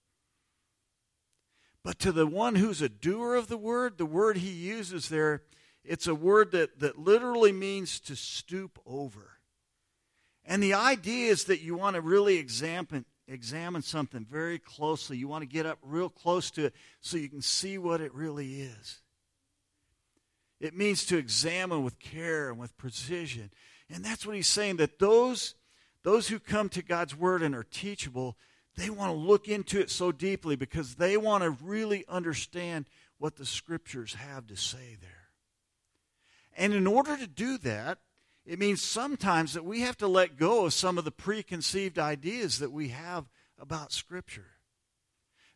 But 1.84 1.99
to 1.99 2.12
the 2.12 2.27
one 2.27 2.56
who's 2.56 2.82
a 2.82 2.89
doer 2.89 3.36
of 3.36 3.47
the 3.47 3.58
word, 3.58 3.97
the 3.97 4.06
word 4.06 4.38
he 4.38 4.51
uses 4.51 5.08
there, 5.08 5.43
it's 5.86 6.08
a 6.08 6.15
word 6.15 6.51
that, 6.51 6.80
that 6.80 6.99
literally 6.99 7.53
means 7.53 8.01
to 8.01 8.15
stoop 8.15 8.80
over. 8.86 9.38
And 10.43 10.62
the 10.62 10.73
idea 10.73 11.32
is 11.32 11.45
that 11.45 11.62
you 11.62 11.77
want 11.77 11.95
to 11.95 12.01
really 12.01 12.38
examine, 12.38 13.06
examine 13.27 13.81
something 13.81 14.25
very 14.29 14.59
closely. 14.59 15.17
You 15.17 15.27
want 15.27 15.43
to 15.43 15.47
get 15.47 15.65
up 15.65 15.79
real 15.81 16.09
close 16.09 16.49
to 16.51 16.65
it 16.65 16.73
so 17.01 17.17
you 17.17 17.29
can 17.29 17.41
see 17.41 17.77
what 17.77 18.01
it 18.01 18.13
really 18.13 18.61
is. 18.61 19.01
It 20.59 20.75
means 20.75 21.05
to 21.05 21.17
examine 21.17 21.83
with 21.83 21.99
care 21.99 22.49
and 22.49 22.57
with 22.57 22.77
precision. 22.77 23.51
And 23.89 24.03
that's 24.03 24.25
what 24.25 24.35
he's 24.35 24.47
saying 24.47 24.77
that 24.77 24.99
those, 24.99 25.55
those 26.03 26.27
who 26.27 26.39
come 26.39 26.69
to 26.69 26.81
God's 26.81 27.15
word 27.15 27.43
and 27.43 27.53
are 27.53 27.63
teachable, 27.63 28.37
they 28.75 28.89
want 28.89 29.11
to 29.11 29.17
look 29.17 29.47
into 29.47 29.79
it 29.79 29.89
so 29.89 30.11
deeply 30.11 30.55
because 30.55 30.95
they 30.95 31.17
want 31.17 31.43
to 31.43 31.51
really 31.51 32.05
understand 32.07 32.85
what 33.19 33.35
the 33.35 33.45
scriptures 33.45 34.15
have 34.15 34.47
to 34.47 34.55
say 34.55 34.97
there. 34.99 35.09
And 36.55 36.73
in 36.73 36.87
order 36.87 37.15
to 37.17 37.27
do 37.27 37.57
that, 37.59 37.99
it 38.47 38.60
means 38.60 38.81
sometimes 38.81 39.53
that 39.53 39.65
we 39.65 39.81
have 39.81 39.97
to 39.97 40.07
let 40.07 40.38
go 40.38 40.65
of 40.65 40.73
some 40.73 40.97
of 40.97 41.03
the 41.03 41.12
preconceived 41.12 41.99
ideas 41.99 42.60
that 42.60 42.71
we 42.71 42.89
have 42.89 43.25
about 43.60 43.91
Scripture. 43.91 44.45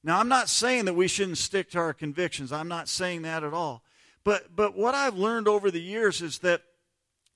Now, 0.03 0.19
I'm 0.19 0.27
not 0.27 0.49
saying 0.49 0.85
that 0.85 0.93
we 0.93 1.07
shouldn't 1.07 1.37
stick 1.37 1.69
to 1.71 1.79
our 1.79 1.93
convictions. 1.93 2.51
I'm 2.51 2.67
not 2.67 2.89
saying 2.89 3.21
that 3.21 3.45
at 3.45 3.53
all. 3.53 3.81
But, 4.25 4.55
but 4.55 4.75
what 4.75 4.93
I've 4.93 5.17
learned 5.17 5.47
over 5.47 5.71
the 5.71 5.81
years 5.81 6.21
is 6.21 6.39
that 6.39 6.63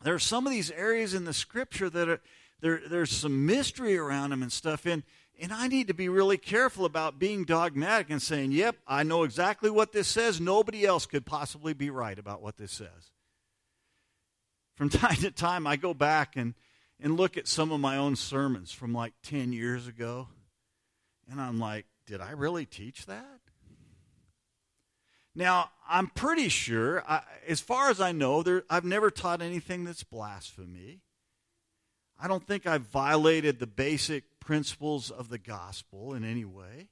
there 0.03 0.13
are 0.13 0.19
some 0.19 0.45
of 0.45 0.51
these 0.51 0.71
areas 0.71 1.13
in 1.13 1.23
the 1.23 1.33
Scripture 1.33 1.89
that 1.89 2.09
are, 2.09 2.21
there, 2.59 2.81
there's 2.89 3.11
some 3.11 3.45
mystery 3.45 3.97
around 3.97 4.31
them 4.31 4.41
and 4.41 4.51
stuff. 4.51 4.85
And, 4.85 5.03
and 5.39 5.53
I 5.53 5.69
need 5.69 5.87
to 5.87 5.93
be 5.93 6.09
really 6.09 6.37
careful 6.37 6.83
about 6.83 7.17
being 7.17 7.45
dogmatic 7.45 8.09
and 8.09 8.21
saying, 8.21 8.51
yep, 8.51 8.75
I 8.85 9.03
know 9.03 9.23
exactly 9.23 9.69
what 9.69 9.93
this 9.93 10.09
says. 10.09 10.41
Nobody 10.41 10.85
else 10.85 11.05
could 11.05 11.25
possibly 11.25 11.73
be 11.73 11.89
right 11.89 12.19
about 12.19 12.41
what 12.41 12.57
this 12.57 12.73
says 12.73 13.11
from 14.75 14.89
time 14.89 15.15
to 15.17 15.31
time, 15.31 15.65
I 15.67 15.75
go 15.75 15.93
back 15.93 16.35
and, 16.35 16.53
and 16.99 17.17
look 17.17 17.37
at 17.37 17.47
some 17.47 17.71
of 17.71 17.79
my 17.79 17.97
own 17.97 18.15
sermons 18.15 18.71
from 18.71 18.93
like 18.93 19.13
10 19.23 19.53
years 19.53 19.87
ago. 19.87 20.27
And 21.29 21.41
I'm 21.41 21.59
like, 21.59 21.85
did 22.05 22.21
I 22.21 22.31
really 22.31 22.65
teach 22.65 23.05
that? 23.07 23.39
Now, 25.33 25.71
I'm 25.89 26.07
pretty 26.07 26.47
sure, 26.47 27.03
I, 27.07 27.21
as 27.47 27.59
far 27.59 27.89
as 27.89 27.99
I 27.99 28.13
know, 28.13 28.41
there, 28.41 28.63
I've 28.69 28.85
never 28.85 29.11
taught 29.11 29.41
anything 29.41 29.83
that's 29.83 30.03
blasphemy. 30.03 31.01
I 32.17 32.29
don't 32.29 32.47
think 32.47 32.65
I've 32.65 32.83
violated 32.83 33.59
the 33.59 33.67
basic 33.67 34.39
principles 34.39 35.11
of 35.11 35.27
the 35.27 35.37
gospel 35.37 36.13
in 36.13 36.23
any 36.23 36.45
way. 36.45 36.87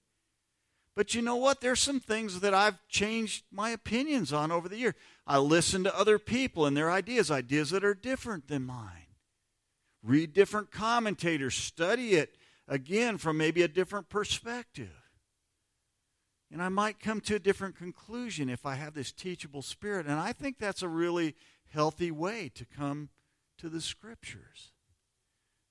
But 0.96 1.16
you 1.16 1.22
know 1.22 1.36
what? 1.36 1.62
There's 1.62 1.80
some 1.80 2.00
things 2.00 2.42
that 2.42 2.54
I've 2.54 2.78
changed 2.88 3.46
my 3.52 3.72
opinions 3.72 4.32
on 4.32 4.52
over 4.52 4.70
the 4.70 4.78
year. 4.78 4.96
I 5.26 5.40
listen 5.40 5.84
to 5.86 5.98
other 5.98 6.20
people 6.20 6.66
and 6.66 6.78
their 6.78 6.92
ideas, 6.92 7.32
ideas 7.32 7.72
that 7.72 7.84
are 7.84 7.96
different 7.96 8.48
than 8.48 8.66
mine. 8.66 9.08
Read 10.04 10.34
different 10.34 10.72
commentators, 10.72 11.56
study 11.56 12.16
it 12.16 12.36
again 12.68 13.18
from 13.18 13.38
maybe 13.38 13.64
a 13.64 13.68
different 13.68 14.10
perspective. 14.10 14.92
And 16.52 16.62
I 16.62 16.70
might 16.70 17.00
come 17.00 17.20
to 17.22 17.36
a 17.36 17.40
different 17.40 17.76
conclusion 17.76 18.48
if 18.48 18.66
I 18.66 18.76
have 18.76 18.94
this 18.94 19.12
teachable 19.12 19.64
spirit. 19.64 20.06
And 20.06 20.20
I 20.20 20.34
think 20.34 20.60
that's 20.60 20.84
a 20.84 20.88
really 20.88 21.36
healthy 21.72 22.12
way 22.12 22.52
to 22.54 22.66
come 22.66 23.10
to 23.58 23.70
the 23.70 23.82
scriptures. 23.82 24.72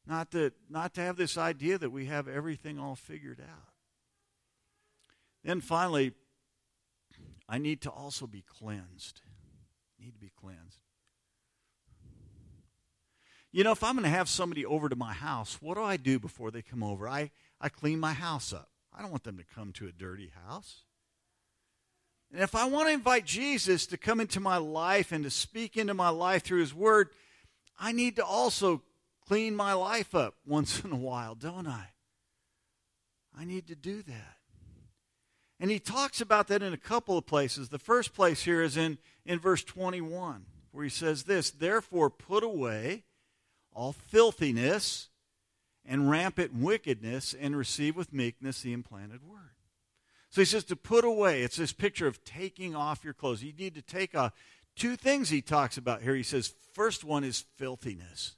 Not 0.05 0.33
to, 0.33 0.53
not 0.69 0.95
to 0.95 1.01
have 1.01 1.17
this 1.17 1.39
idea 1.39 1.79
that 1.79 1.91
we 1.91 2.07
have 2.07 2.27
everything 2.27 2.81
all 2.81 2.97
figured 2.97 3.41
out. 3.41 3.72
Then 5.45 5.61
finally, 5.61 6.13
I 7.49 7.59
need 7.59 7.83
to 7.83 7.91
also 7.91 8.27
be 8.27 8.43
cleansed. 8.43 9.21
need 9.99 10.13
to 10.13 10.19
be 10.19 10.33
cleansed. 10.41 10.79
You 13.51 13.65
know, 13.65 13.73
if 13.73 13.85
I'm 13.85 13.95
going 13.95 14.05
to 14.05 14.09
have 14.09 14.29
somebody 14.29 14.65
over 14.65 14.89
to 14.89 14.97
my 14.97 15.13
house, 15.13 15.59
what 15.61 15.77
do 15.77 15.83
I 15.83 15.99
do 15.99 16.19
before 16.19 16.51
they 16.51 16.63
come 16.63 16.83
over? 16.83 17.07
I, 17.07 17.31
I 17.61 17.69
clean 17.69 18.01
my 18.01 18.15
house 18.15 18.53
up. 18.53 18.71
I 18.97 19.03
don't 19.03 19.11
want 19.11 19.25
them 19.25 19.37
to 19.37 19.45
come 19.55 19.73
to 19.73 19.87
a 19.87 19.93
dirty 19.93 20.33
house. 20.47 20.85
And 22.33 22.41
if 22.41 22.55
I 22.55 22.65
want 22.67 22.89
to 22.89 22.95
invite 22.95 23.27
Jesus 23.27 23.87
to 23.89 23.99
come 23.99 24.21
into 24.21 24.41
my 24.41 24.57
life 24.57 25.13
and 25.13 25.23
to 25.25 25.31
speak 25.31 25.77
into 25.77 25.93
my 25.93 26.09
life 26.09 26.43
through 26.45 26.61
his 26.61 26.73
word, 26.73 27.11
I 27.79 27.93
need 27.93 28.17
to 28.17 28.25
also 28.25 28.83
clean 29.27 29.55
my 29.55 29.75
life 29.75 30.15
up 30.15 30.35
once 30.47 30.81
in 30.85 30.93
a 30.93 30.97
while, 30.97 31.35
don't 31.35 31.67
I? 31.67 31.89
I 33.39 33.45
need 33.45 33.67
to 33.69 33.75
do 33.75 34.03
that. 34.03 34.37
And 35.63 35.71
he 35.71 35.79
talks 35.79 36.21
about 36.21 36.49
that 36.49 36.61
in 36.61 36.73
a 36.73 36.77
couple 36.77 37.17
of 37.17 37.25
places. 37.25 37.69
The 37.69 37.79
first 37.79 38.15
place 38.15 38.43
here 38.43 38.63
is 38.63 38.77
in, 38.77 38.99
in 39.25 39.39
verse 39.39 39.63
21, 39.63 40.45
where 40.73 40.83
he 40.83 40.91
says 40.91 41.23
this 41.23 41.53
Therefore, 41.53 42.11
put 42.11 42.43
away 42.43 43.05
all 43.73 43.93
filthiness 43.93 45.09
and 45.87 46.11
rampant 46.11 46.53
wickedness, 46.53 47.33
and 47.39 47.57
receive 47.57 47.97
with 47.97 48.13
meekness 48.13 48.63
the 48.63 48.73
implanted 48.73 49.23
word. 49.23 49.55
So 50.31 50.41
he 50.41 50.45
says 50.45 50.65
to 50.65 50.77
put 50.77 51.05
away. 51.05 51.43
It's 51.43 51.57
this 51.57 51.73
picture 51.73 52.09
of 52.09 52.25
taking 52.25 52.75
off 52.75 53.05
your 53.05 53.15
clothes. 53.15 53.45
You 53.45 53.53
need 53.53 53.77
to 53.77 53.83
take 53.83 54.17
off. 54.17 54.33
Two 54.75 54.97
things 54.97 55.29
he 55.29 55.43
talks 55.43 55.77
about 55.77 56.03
here. 56.03 56.15
He 56.17 56.23
says, 56.25 56.55
first 56.73 57.05
one 57.05 57.23
is 57.23 57.45
filthiness. 57.57 58.35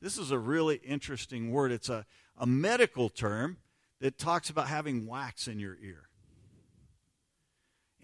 This 0.00 0.16
is 0.16 0.30
a 0.30 0.38
really 0.38 0.76
interesting 0.76 1.50
word. 1.50 1.70
It's 1.70 1.90
a, 1.90 2.06
a 2.38 2.46
medical 2.46 3.10
term 3.10 3.58
that 4.00 4.18
talks 4.18 4.48
about 4.48 4.68
having 4.68 5.06
wax 5.06 5.48
in 5.48 5.58
your 5.58 5.76
ear. 5.82 6.08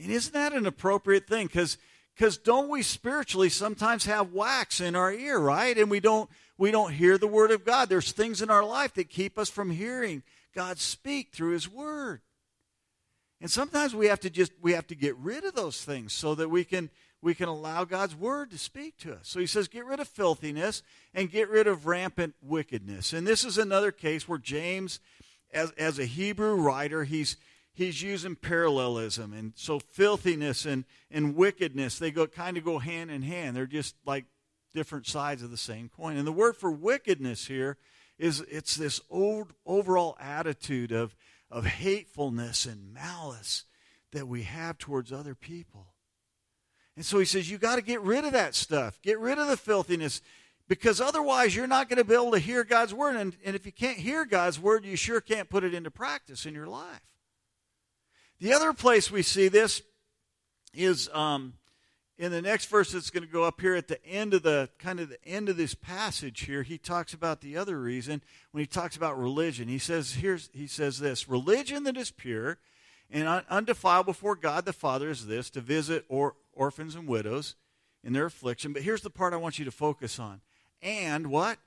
And 0.02 0.10
isn't 0.10 0.34
that 0.34 0.52
an 0.52 0.66
appropriate 0.66 1.26
thing? 1.26 1.46
Because 1.46 1.78
because 2.14 2.36
don't 2.36 2.68
we 2.68 2.82
spiritually 2.82 3.48
sometimes 3.48 4.04
have 4.04 4.32
wax 4.32 4.80
in 4.80 4.94
our 4.94 5.12
ear, 5.12 5.38
right? 5.38 5.76
And 5.76 5.90
we 5.90 6.00
don't 6.00 6.28
we 6.58 6.70
don't 6.70 6.92
hear 6.92 7.18
the 7.18 7.26
word 7.26 7.50
of 7.50 7.64
God. 7.64 7.88
There's 7.88 8.12
things 8.12 8.42
in 8.42 8.50
our 8.50 8.64
life 8.64 8.94
that 8.94 9.08
keep 9.08 9.38
us 9.38 9.48
from 9.48 9.70
hearing 9.70 10.22
God 10.54 10.78
speak 10.78 11.30
through 11.32 11.52
his 11.52 11.68
word. 11.68 12.20
And 13.40 13.50
sometimes 13.50 13.94
we 13.94 14.06
have 14.06 14.20
to 14.20 14.30
just 14.30 14.52
we 14.60 14.72
have 14.72 14.86
to 14.88 14.94
get 14.94 15.16
rid 15.16 15.44
of 15.44 15.54
those 15.54 15.82
things 15.84 16.12
so 16.12 16.34
that 16.34 16.50
we 16.50 16.64
can 16.64 16.90
we 17.22 17.34
can 17.34 17.48
allow 17.48 17.84
God's 17.84 18.14
word 18.14 18.50
to 18.50 18.58
speak 18.58 18.98
to 18.98 19.14
us. 19.14 19.20
So 19.22 19.40
he 19.40 19.46
says 19.46 19.68
get 19.68 19.86
rid 19.86 20.00
of 20.00 20.08
filthiness 20.08 20.82
and 21.14 21.30
get 21.30 21.48
rid 21.48 21.66
of 21.66 21.86
rampant 21.86 22.34
wickedness. 22.42 23.12
And 23.12 23.26
this 23.26 23.44
is 23.44 23.58
another 23.58 23.90
case 23.90 24.28
where 24.28 24.38
James 24.38 25.00
as 25.52 25.70
as 25.72 25.98
a 25.98 26.04
Hebrew 26.04 26.54
writer, 26.54 27.04
he's 27.04 27.36
he's 27.74 28.02
using 28.02 28.36
parallelism. 28.36 29.32
And 29.32 29.52
so 29.56 29.78
filthiness 29.78 30.66
and, 30.66 30.84
and 31.10 31.34
wickedness, 31.36 31.98
they 31.98 32.10
go 32.10 32.26
kind 32.26 32.56
of 32.56 32.64
go 32.64 32.78
hand 32.78 33.10
in 33.10 33.22
hand. 33.22 33.56
They're 33.56 33.66
just 33.66 33.96
like 34.06 34.26
different 34.74 35.06
sides 35.06 35.42
of 35.42 35.50
the 35.50 35.56
same 35.56 35.88
coin. 35.88 36.16
And 36.16 36.26
the 36.26 36.32
word 36.32 36.56
for 36.56 36.70
wickedness 36.70 37.46
here 37.46 37.76
is 38.18 38.40
it's 38.48 38.76
this 38.76 39.00
old 39.10 39.52
overall 39.66 40.16
attitude 40.20 40.92
of, 40.92 41.14
of 41.50 41.66
hatefulness 41.66 42.66
and 42.66 42.92
malice 42.92 43.64
that 44.12 44.28
we 44.28 44.42
have 44.42 44.78
towards 44.78 45.12
other 45.12 45.34
people. 45.34 45.88
And 46.94 47.04
so 47.04 47.18
he 47.18 47.24
says, 47.24 47.50
you 47.50 47.56
got 47.56 47.76
to 47.76 47.82
get 47.82 48.02
rid 48.02 48.24
of 48.24 48.32
that 48.32 48.54
stuff. 48.54 49.00
Get 49.02 49.18
rid 49.18 49.38
of 49.38 49.48
the 49.48 49.56
filthiness 49.56 50.20
because 50.68 51.00
otherwise 51.00 51.56
you're 51.56 51.66
not 51.66 51.88
going 51.88 51.96
to 51.96 52.04
be 52.04 52.14
able 52.14 52.32
to 52.32 52.38
hear 52.38 52.64
God's 52.64 52.92
word. 52.92 53.16
And, 53.16 53.34
and 53.44 53.56
if 53.56 53.64
you 53.64 53.72
can't 53.72 53.96
hear 53.96 54.26
God's 54.26 54.60
word, 54.60 54.84
you 54.84 54.96
sure 54.96 55.20
can't 55.20 55.48
put 55.48 55.64
it 55.64 55.74
into 55.74 55.90
practice 55.90 56.44
in 56.44 56.54
your 56.54 56.66
life. 56.66 57.00
The 58.42 58.54
other 58.54 58.72
place 58.72 59.08
we 59.08 59.22
see 59.22 59.46
this 59.46 59.82
is 60.74 61.08
um, 61.12 61.52
in 62.18 62.32
the 62.32 62.42
next 62.42 62.66
verse 62.66 62.90
that's 62.90 63.08
going 63.08 63.24
to 63.24 63.32
go 63.32 63.44
up 63.44 63.60
here 63.60 63.76
at 63.76 63.86
the 63.86 64.04
end 64.04 64.34
of 64.34 64.42
the 64.42 64.68
kind 64.80 64.98
of 64.98 65.10
the 65.10 65.24
end 65.24 65.48
of 65.48 65.56
this 65.56 65.76
passage 65.76 66.40
here. 66.40 66.64
He 66.64 66.76
talks 66.76 67.14
about 67.14 67.40
the 67.40 67.56
other 67.56 67.80
reason 67.80 68.20
when 68.50 68.60
he 68.60 68.66
talks 68.66 68.96
about 68.96 69.16
religion. 69.16 69.68
He 69.68 69.78
says 69.78 70.14
here's 70.14 70.50
he 70.52 70.66
says 70.66 70.98
this 70.98 71.28
religion 71.28 71.84
that 71.84 71.96
is 71.96 72.10
pure 72.10 72.58
and 73.12 73.28
undefiled 73.48 74.06
before 74.06 74.34
God 74.34 74.64
the 74.64 74.72
Father 74.72 75.08
is 75.08 75.28
this 75.28 75.48
to 75.50 75.60
visit 75.60 76.04
or, 76.08 76.34
orphans 76.52 76.96
and 76.96 77.06
widows 77.06 77.54
in 78.02 78.12
their 78.12 78.26
affliction. 78.26 78.72
But 78.72 78.82
here's 78.82 79.02
the 79.02 79.08
part 79.08 79.34
I 79.34 79.36
want 79.36 79.60
you 79.60 79.64
to 79.66 79.70
focus 79.70 80.18
on. 80.18 80.40
And 80.82 81.28
what? 81.28 81.58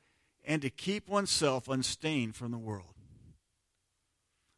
And 0.44 0.62
to 0.62 0.70
keep 0.70 1.08
oneself 1.08 1.70
unstained 1.70 2.36
from 2.36 2.52
the 2.52 2.58
world. 2.58 2.96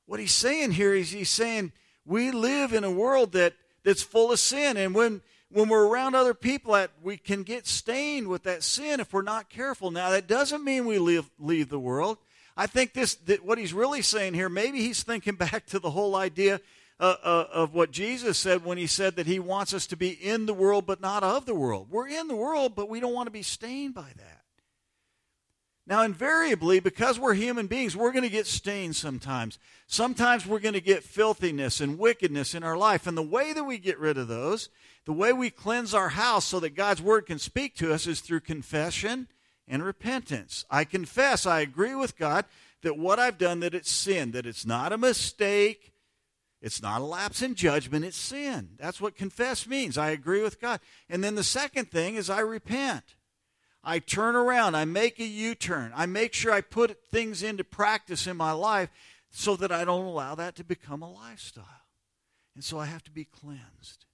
What 0.08 0.20
he's 0.20 0.34
saying 0.34 0.72
here 0.72 0.96
is 0.96 1.12
he's 1.12 1.30
saying 1.30 1.74
we 2.08 2.32
live 2.32 2.74
in 2.74 2.84
a 2.84 2.92
world 2.92 3.34
that, 3.34 3.54
that's 3.84 4.02
full 4.02 4.32
of 4.32 4.40
sin. 4.40 4.78
And 4.78 4.96
when, 4.96 5.22
when 5.52 5.70
we're 5.70 5.86
around 5.86 6.16
other 6.16 6.34
people, 6.34 6.74
that 6.74 6.92
we 7.04 7.18
can 7.18 7.44
get 7.44 7.68
stained 7.68 8.28
with 8.28 8.44
that 8.44 8.64
sin 8.64 9.00
if 9.00 9.14
we're 9.14 9.22
not 9.22 9.50
careful. 9.50 9.92
Now, 9.92 10.10
that 10.12 10.28
doesn't 10.28 10.64
mean 10.64 10.86
we 10.86 11.00
leave, 11.00 11.30
leave 11.38 11.70
the 11.70 11.80
world. 11.80 12.18
I 12.56 12.66
think 12.66 12.94
this, 12.94 13.16
that 13.26 13.46
what 13.46 13.58
he's 13.58 13.74
really 13.74 14.02
saying 14.02 14.34
here, 14.34 14.50
maybe 14.50 14.80
he's 14.80 15.04
thinking 15.04 15.36
back 15.38 15.68
to 15.68 15.80
the 15.80 15.92
whole 15.92 16.16
idea 16.16 16.62
uh, 17.00 17.16
uh, 17.22 17.46
of 17.54 17.74
what 17.76 17.92
Jesus 17.92 18.38
said 18.38 18.66
when 18.66 18.78
he 18.78 18.88
said 18.88 19.18
that 19.18 19.28
he 19.28 19.40
wants 19.40 19.74
us 19.74 19.86
to 19.88 19.96
be 19.96 20.10
in 20.10 20.48
the 20.48 20.54
world 20.54 20.86
but 20.88 21.02
not 21.02 21.24
of 21.24 21.46
the 21.46 21.54
world. 21.54 21.88
We're 21.92 22.08
in 22.08 22.28
the 22.28 22.36
world, 22.36 22.74
but 22.74 22.90
we 22.90 23.00
don't 23.00 23.14
want 23.14 23.28
to 23.28 23.32
be 23.32 23.44
stained 23.44 23.94
by 23.94 24.12
that. 24.16 24.37
Now, 25.88 26.04
invariably, 26.04 26.82
because 26.82 27.18
we're 27.18 27.34
human 27.34 27.68
beings, 27.68 27.96
we're 27.96 28.12
going 28.12 28.26
to 28.26 28.30
get 28.30 28.46
stained 28.46 28.98
sometimes. 28.98 29.58
Sometimes 29.88 30.46
we're 30.46 30.60
going 30.60 30.74
to 30.74 30.82
get 30.82 31.02
filthiness 31.02 31.80
and 31.80 31.98
wickedness 31.98 32.54
in 32.54 32.62
our 32.62 32.76
life. 32.76 33.08
And 33.08 33.18
the 33.18 33.22
way 33.22 33.54
that 33.54 33.64
we 33.64 33.78
get 33.78 33.98
rid 33.98 34.18
of 34.18 34.28
those, 34.28 34.68
the 35.06 35.14
way 35.14 35.32
we 35.32 35.50
cleanse 35.50 35.94
our 35.94 36.10
house 36.10 36.44
so 36.44 36.60
that 36.60 36.76
God's 36.76 37.02
word 37.02 37.26
can 37.26 37.40
speak 37.40 37.78
to 37.78 37.94
us, 37.94 38.06
is 38.06 38.20
through 38.20 38.42
confession 38.42 39.28
and 39.66 39.82
repentance. 39.82 40.66
I 40.70 40.84
confess, 40.84 41.46
I 41.46 41.62
agree 41.62 41.96
with 41.96 42.18
God 42.18 42.44
that 42.82 42.98
what 42.98 43.18
I've 43.18 43.38
done, 43.38 43.62
that 43.62 43.74
it's 43.74 43.90
sin, 43.90 44.32
that 44.32 44.46
it's 44.46 44.66
not 44.66 44.92
a 44.92 44.98
mistake, 44.98 45.94
it's 46.62 46.82
not 46.82 47.00
a 47.00 47.06
lapse 47.06 47.42
in 47.42 47.56
judgment, 47.56 48.04
it's 48.04 48.18
sin. 48.18 48.72
That's 48.78 49.00
what 49.00 49.16
confess 49.16 49.66
means. 49.66 49.98
I 49.98 50.10
agree 50.10 50.42
with 50.42 50.60
God. 50.60 50.82
And 51.10 51.24
then 51.24 51.36
the 51.36 51.44
second 51.44 51.92
thing 51.92 52.16
is 52.16 52.30
I 52.30 52.42
repent. 52.42 53.16
I 53.88 54.00
turn 54.00 54.36
around, 54.36 54.76
I 54.76 54.84
make 54.84 55.18
a 55.18 55.26
U 55.26 55.56
turn, 55.56 55.94
I 55.96 56.08
make 56.08 56.34
sure 56.34 56.52
I 56.52 56.60
put 56.60 57.06
things 57.10 57.42
into 57.42 57.64
practice 57.64 58.28
in 58.28 58.36
my 58.36 58.52
life 58.52 58.90
so 59.30 59.56
that 59.56 59.72
I 59.72 59.86
don't 59.86 60.04
allow 60.04 60.36
that 60.36 60.58
to 60.58 60.66
become 60.66 61.02
a 61.02 61.10
lifestyle. 61.10 61.64
And 62.54 62.62
so 62.62 62.78
I 62.78 62.86
have 62.86 63.06
to 63.06 63.12
be 63.12 63.24
cleansed. 63.24 64.06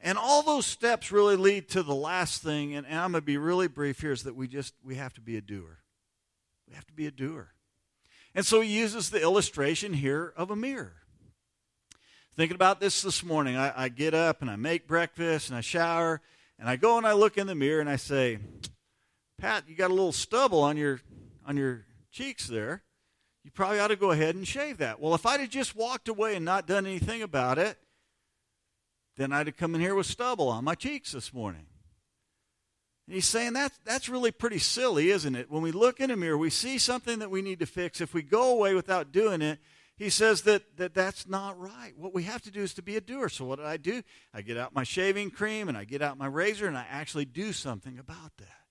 And 0.00 0.18
all 0.18 0.42
those 0.42 0.66
steps 0.66 1.12
really 1.12 1.36
lead 1.36 1.68
to 1.70 1.84
the 1.84 1.94
last 1.94 2.42
thing, 2.42 2.74
and, 2.74 2.84
and 2.84 2.98
I'm 2.98 3.12
going 3.12 3.22
to 3.22 3.24
be 3.24 3.36
really 3.36 3.68
brief 3.68 4.00
here, 4.00 4.10
is 4.10 4.24
that 4.24 4.34
we 4.34 4.48
just 4.48 4.74
we 4.84 4.96
have 4.96 5.14
to 5.14 5.20
be 5.20 5.36
a 5.36 5.40
doer. 5.40 5.78
We 6.68 6.74
have 6.74 6.86
to 6.88 6.92
be 6.92 7.06
a 7.06 7.12
doer. 7.12 7.52
And 8.34 8.44
so 8.44 8.62
he 8.62 8.76
uses 8.76 9.10
the 9.10 9.22
illustration 9.22 9.92
here 9.92 10.32
of 10.36 10.50
a 10.50 10.56
mirror. 10.56 10.94
Thinking 12.34 12.56
about 12.56 12.80
this 12.80 13.00
this 13.02 13.22
morning, 13.22 13.56
I, 13.56 13.84
I 13.84 13.88
get 13.90 14.12
up 14.12 14.42
and 14.42 14.50
I 14.50 14.56
make 14.56 14.88
breakfast 14.88 15.50
and 15.50 15.56
I 15.56 15.60
shower 15.60 16.20
and 16.58 16.68
I 16.68 16.76
go 16.76 16.96
and 16.96 17.06
I 17.06 17.12
look 17.12 17.38
in 17.38 17.46
the 17.46 17.54
mirror 17.54 17.80
and 17.80 17.90
I 17.90 17.96
say, 17.96 18.38
Pat, 19.38 19.64
you 19.68 19.76
got 19.76 19.90
a 19.90 19.94
little 19.94 20.12
stubble 20.12 20.62
on 20.62 20.76
your 20.76 21.00
on 21.46 21.56
your 21.56 21.84
cheeks 22.10 22.46
there. 22.46 22.82
You 23.44 23.50
probably 23.50 23.80
ought 23.80 23.88
to 23.88 23.96
go 23.96 24.12
ahead 24.12 24.36
and 24.36 24.46
shave 24.46 24.78
that. 24.78 25.00
Well, 25.00 25.14
if 25.14 25.26
I'd 25.26 25.40
have 25.40 25.50
just 25.50 25.74
walked 25.74 26.08
away 26.08 26.36
and 26.36 26.44
not 26.44 26.66
done 26.66 26.86
anything 26.86 27.22
about 27.22 27.58
it, 27.58 27.76
then 29.16 29.32
I'd 29.32 29.48
have 29.48 29.56
come 29.56 29.74
in 29.74 29.80
here 29.80 29.94
with 29.94 30.06
stubble 30.06 30.48
on 30.48 30.64
my 30.64 30.74
cheeks 30.74 31.12
this 31.12 31.32
morning. 31.32 31.66
And 33.06 33.14
he's 33.14 33.26
saying 33.26 33.54
that's, 33.54 33.78
that's 33.84 34.08
really 34.08 34.30
pretty 34.30 34.58
silly, 34.58 35.10
isn't 35.10 35.34
it? 35.34 35.50
When 35.50 35.62
we 35.62 35.72
look 35.72 35.98
in 35.98 36.12
a 36.12 36.16
mirror, 36.16 36.38
we 36.38 36.50
see 36.50 36.78
something 36.78 37.18
that 37.18 37.30
we 37.30 37.42
need 37.42 37.58
to 37.58 37.66
fix. 37.66 38.00
If 38.00 38.14
we 38.14 38.22
go 38.22 38.52
away 38.52 38.74
without 38.74 39.10
doing 39.10 39.42
it, 39.42 39.58
he 39.96 40.08
says 40.08 40.42
that, 40.42 40.76
that 40.76 40.94
that's 40.94 41.28
not 41.28 41.58
right. 41.58 41.92
What 41.96 42.14
we 42.14 42.22
have 42.24 42.42
to 42.42 42.50
do 42.50 42.62
is 42.62 42.74
to 42.74 42.82
be 42.82 42.96
a 42.96 43.00
doer. 43.00 43.28
So, 43.28 43.44
what 43.44 43.58
did 43.58 43.66
I 43.66 43.76
do? 43.76 44.02
I 44.32 44.42
get 44.42 44.56
out 44.56 44.74
my 44.74 44.84
shaving 44.84 45.30
cream 45.30 45.68
and 45.68 45.76
I 45.76 45.84
get 45.84 46.00
out 46.00 46.16
my 46.16 46.26
razor 46.26 46.66
and 46.66 46.78
I 46.78 46.86
actually 46.88 47.24
do 47.24 47.52
something 47.52 47.98
about 47.98 48.36
that. 48.38 48.61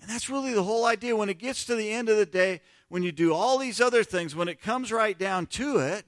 And 0.00 0.10
that's 0.10 0.28
really 0.28 0.52
the 0.52 0.62
whole 0.62 0.84
idea. 0.84 1.16
When 1.16 1.28
it 1.28 1.38
gets 1.38 1.64
to 1.64 1.74
the 1.74 1.90
end 1.90 2.08
of 2.08 2.16
the 2.16 2.26
day, 2.26 2.60
when 2.88 3.02
you 3.02 3.12
do 3.12 3.32
all 3.32 3.58
these 3.58 3.80
other 3.80 4.04
things, 4.04 4.34
when 4.34 4.48
it 4.48 4.60
comes 4.60 4.92
right 4.92 5.18
down 5.18 5.46
to 5.46 5.78
it, 5.78 6.04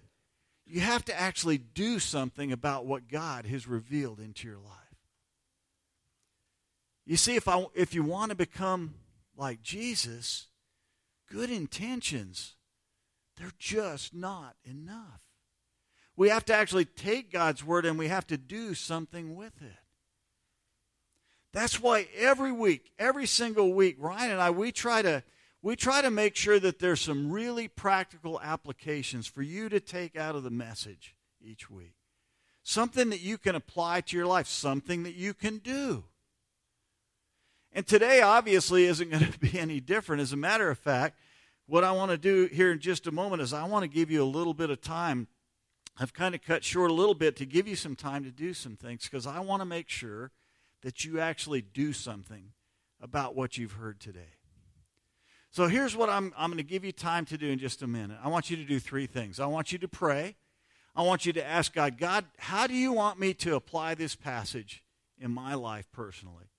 you 0.67 0.81
have 0.81 1.05
to 1.07 1.19
actually 1.19 1.59
do 1.59 1.99
something 1.99 2.53
about 2.53 2.85
what 2.85 3.09
God 3.09 3.47
has 3.47 3.67
revealed 3.67 4.21
into 4.21 4.47
your 4.47 4.59
life. 4.59 4.75
You 7.07 7.17
see, 7.17 7.37
if, 7.37 7.49
I, 7.49 7.65
if 7.75 7.95
you 7.95 8.03
want 8.03 8.31
to 8.31 8.37
become 8.37 8.95
like 9.35 9.63
Jesus, 9.63 10.49
good 11.33 11.51
intentions, 11.51 12.57
they're 13.39 13.53
just 13.59 14.15
not 14.15 14.57
enough. 14.65 15.23
We 16.17 16.29
have 16.29 16.45
to 16.47 16.55
actually 16.55 16.85
take 16.85 17.33
God's 17.33 17.65
word 17.65 17.87
and 17.87 17.99
we 17.99 18.09
have 18.09 18.27
to 18.27 18.37
do 18.37 18.75
something 18.75 19.37
with 19.37 19.63
it. 19.63 19.88
That's 21.53 21.81
why 21.81 22.09
every 22.17 22.53
week, 22.53 22.91
every 22.99 23.27
single 23.27 23.73
week, 23.73 23.97
Ryan 23.99 24.33
and 24.33 24.41
I, 24.41 24.51
we 24.51 24.73
try 24.73 25.03
to 25.03 25.23
we 25.61 25.75
try 25.75 26.03
to 26.03 26.11
make 26.11 26.37
sure 26.37 26.61
that 26.61 26.79
there's 26.79 27.01
some 27.01 27.33
really 27.33 27.67
practical 27.67 28.41
applications 28.41 29.27
for 29.27 29.43
you 29.43 29.69
to 29.69 29.81
take 29.81 30.17
out 30.17 30.37
of 30.37 30.45
the 30.45 30.51
message 30.51 31.17
each 31.41 31.69
week. 31.69 31.95
Something 32.63 33.11
that 33.11 33.21
you 33.21 33.39
can 33.39 33.57
apply 33.57 34.03
to 34.03 34.17
your 34.17 34.27
life, 34.27 34.47
something 34.47 35.03
that 35.03 35.15
you 35.15 35.35
can 35.35 35.59
do. 35.59 36.05
And 37.73 37.87
today, 37.87 38.21
obviously, 38.23 38.85
isn't 38.85 39.11
going 39.11 39.25
to 39.33 39.39
be 39.39 39.59
any 39.59 39.81
different. 39.81 40.23
As 40.23 40.33
a 40.33 40.37
matter 40.37 40.71
of 40.71 40.79
fact, 40.79 41.19
what 41.67 41.85
I 41.85 41.93
want 41.93 42.13
to 42.13 42.19
do 42.19 42.47
here 42.47 42.71
in 42.71 42.79
just 42.79 43.07
a 43.07 43.13
moment 43.13 43.43
is 43.43 43.53
I 43.53 43.65
want 43.65 43.83
to 43.83 43.89
give 43.89 44.11
you 44.11 44.23
a 44.23 44.25
little 44.25 44.55
bit 44.55 44.71
of 44.71 44.81
time. 44.81 45.27
I've 45.99 46.15
kind 46.15 46.35
of 46.35 46.43
cut 46.43 46.63
short 46.63 46.91
a 46.91 46.95
little 46.95 47.15
bit 47.15 47.37
to 47.37 47.47
give 47.47 47.67
you 47.67 47.75
some 47.75 47.97
time 47.97 48.23
to 48.25 48.31
do 48.31 48.55
some 48.55 48.77
things 48.77 49.05
because 49.05 49.27
I 49.27 49.41
want 49.41 49.61
to 49.61 49.67
make 49.67 49.89
sure 49.89 50.31
that 50.83 51.05
you 51.05 51.21
actually 51.21 51.63
do 51.63 51.93
something 51.93 52.53
about 53.01 53.35
what 53.35 53.59
you've 53.59 53.73
heard 53.73 54.01
today. 54.01 54.35
So 55.51 55.67
here's 55.67 55.97
what 55.97 56.09
I'm, 56.09 56.33
I'm 56.37 56.51
going 56.51 56.59
to 56.59 56.63
give 56.63 56.85
you 56.85 56.93
time 56.93 57.25
to 57.27 57.39
do 57.39 57.49
in 57.49 57.59
just 57.59 57.83
a 57.83 57.87
minute. 57.87 58.19
I 58.23 58.29
want 58.29 58.51
you 58.51 58.57
to 58.57 58.65
do 58.65 58.79
three 58.79 59.07
things. 59.07 59.41
I 59.41 59.47
want 59.47 59.73
you 59.73 59.79
to 59.79 59.89
pray. 59.89 60.37
I 60.95 61.03
want 61.03 61.27
you 61.27 61.33
to 61.35 61.47
ask 61.47 61.73
God, 61.73 61.97
God, 61.97 62.25
how 62.39 62.67
do 62.67 62.75
you 62.75 62.93
want 62.93 63.19
me 63.19 63.33
to 63.35 63.55
apply 63.55 63.95
this 63.95 64.15
passage 64.15 64.83
in 65.19 65.31
my 65.31 65.55
life 65.55 65.91
personally? 65.93 66.51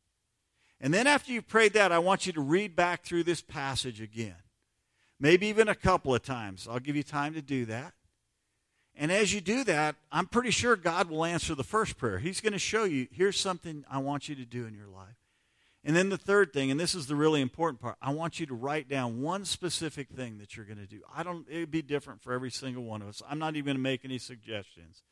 And 0.82 0.94
then 0.94 1.08
after 1.08 1.32
you've 1.32 1.48
prayed 1.48 1.74
that, 1.74 1.92
I 1.92 2.00
want 2.00 2.26
you 2.26 2.34
to 2.34 2.42
read 2.42 2.76
back 2.76 3.04
through 3.04 3.24
this 3.24 3.42
passage 3.42 4.02
again. 4.02 4.36
Maybe 5.20 5.48
even 5.48 5.68
a 5.68 5.76
couple 5.76 6.16
of 6.16 6.24
times. 6.24 6.68
I'll 6.70 6.80
give 6.80 6.96
you 6.96 7.04
time 7.04 7.34
to 7.34 7.42
do 7.42 7.66
that. 7.66 7.94
And 9.02 9.14
as 9.14 9.34
you 9.34 9.40
do 9.40 9.64
that, 9.64 9.96
I'm 10.12 10.28
pretty 10.28 10.52
sure 10.52 10.76
God 10.76 11.10
will 11.10 11.24
answer 11.24 11.56
the 11.56 11.64
first 11.64 11.98
prayer. 11.98 12.20
He's 12.20 12.42
going 12.42 12.52
to 12.52 12.60
show 12.60 12.84
you, 12.84 13.08
here's 13.14 13.40
something 13.40 13.86
I 13.90 14.00
want 14.00 14.28
you 14.28 14.36
to 14.36 14.46
do 14.46 14.66
in 14.66 14.76
your 14.76 14.90
life. 14.90 15.16
And 15.86 15.96
then 15.96 16.10
the 16.10 16.18
third 16.18 16.52
thing, 16.52 16.70
and 16.70 16.78
this 16.78 16.94
is 16.94 17.08
the 17.08 17.16
really 17.16 17.40
important 17.40 17.80
part, 17.80 17.96
I 18.02 18.12
want 18.12 18.42
you 18.42 18.46
to 18.48 18.54
write 18.54 18.90
down 18.90 19.22
one 19.22 19.46
specific 19.46 20.10
thing 20.10 20.38
that 20.40 20.58
you're 20.58 20.66
going 20.66 20.80
to 20.80 20.86
do. 20.86 21.00
I 21.16 21.24
don't 21.24 21.48
it'd 21.50 21.72
be 21.72 21.82
different 21.82 22.22
for 22.22 22.34
every 22.34 22.52
single 22.52 22.84
one 22.84 23.02
of 23.02 23.08
us. 23.08 23.22
I'm 23.30 23.40
not 23.40 23.56
even 23.56 23.68
going 23.68 23.78
to 23.78 23.82
make 23.82 24.04
any 24.04 24.18
suggestions 24.18 25.04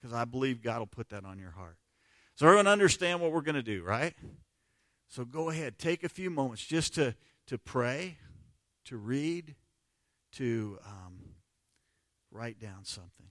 because 0.00 0.14
I 0.14 0.24
believe 0.24 0.62
God 0.62 0.78
will 0.78 0.86
put 0.86 1.10
that 1.10 1.26
on 1.26 1.38
your 1.38 1.50
heart. 1.50 1.76
So 2.36 2.46
everyone 2.46 2.66
understand 2.66 3.20
what 3.20 3.32
we're 3.32 3.42
going 3.42 3.56
to 3.56 3.62
do, 3.62 3.82
right? 3.82 4.14
So 5.08 5.26
go 5.26 5.50
ahead, 5.50 5.78
take 5.78 6.04
a 6.04 6.08
few 6.08 6.30
moments 6.30 6.64
just 6.64 6.94
to 6.94 7.14
to 7.48 7.58
pray, 7.58 8.16
to 8.86 8.96
read, 8.96 9.54
to 10.32 10.78
um, 10.86 11.25
write 12.36 12.60
down 12.60 12.84
something. 12.84 13.26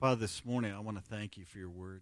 Father, 0.00 0.16
this 0.16 0.46
morning 0.46 0.72
I 0.72 0.80
want 0.80 0.96
to 0.96 1.02
thank 1.02 1.36
you 1.36 1.44
for 1.44 1.58
your 1.58 1.68
word. 1.68 2.00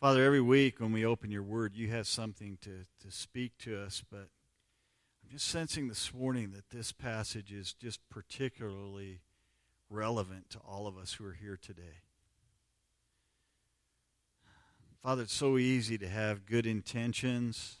Father, 0.00 0.24
every 0.24 0.40
week 0.40 0.80
when 0.80 0.92
we 0.92 1.04
open 1.04 1.30
your 1.30 1.42
word, 1.42 1.74
you 1.76 1.88
have 1.88 2.06
something 2.06 2.56
to, 2.62 2.86
to 3.04 3.10
speak 3.10 3.58
to 3.58 3.78
us, 3.78 4.02
but 4.10 4.30
I'm 5.22 5.30
just 5.30 5.46
sensing 5.46 5.88
this 5.88 6.14
morning 6.14 6.52
that 6.52 6.70
this 6.70 6.90
passage 6.90 7.52
is 7.52 7.74
just 7.74 8.00
particularly 8.08 9.20
relevant 9.90 10.48
to 10.48 10.58
all 10.66 10.86
of 10.86 10.96
us 10.96 11.12
who 11.12 11.26
are 11.26 11.34
here 11.34 11.58
today. 11.60 12.00
Father, 15.02 15.24
it's 15.24 15.34
so 15.34 15.58
easy 15.58 15.98
to 15.98 16.08
have 16.08 16.46
good 16.46 16.64
intentions. 16.64 17.76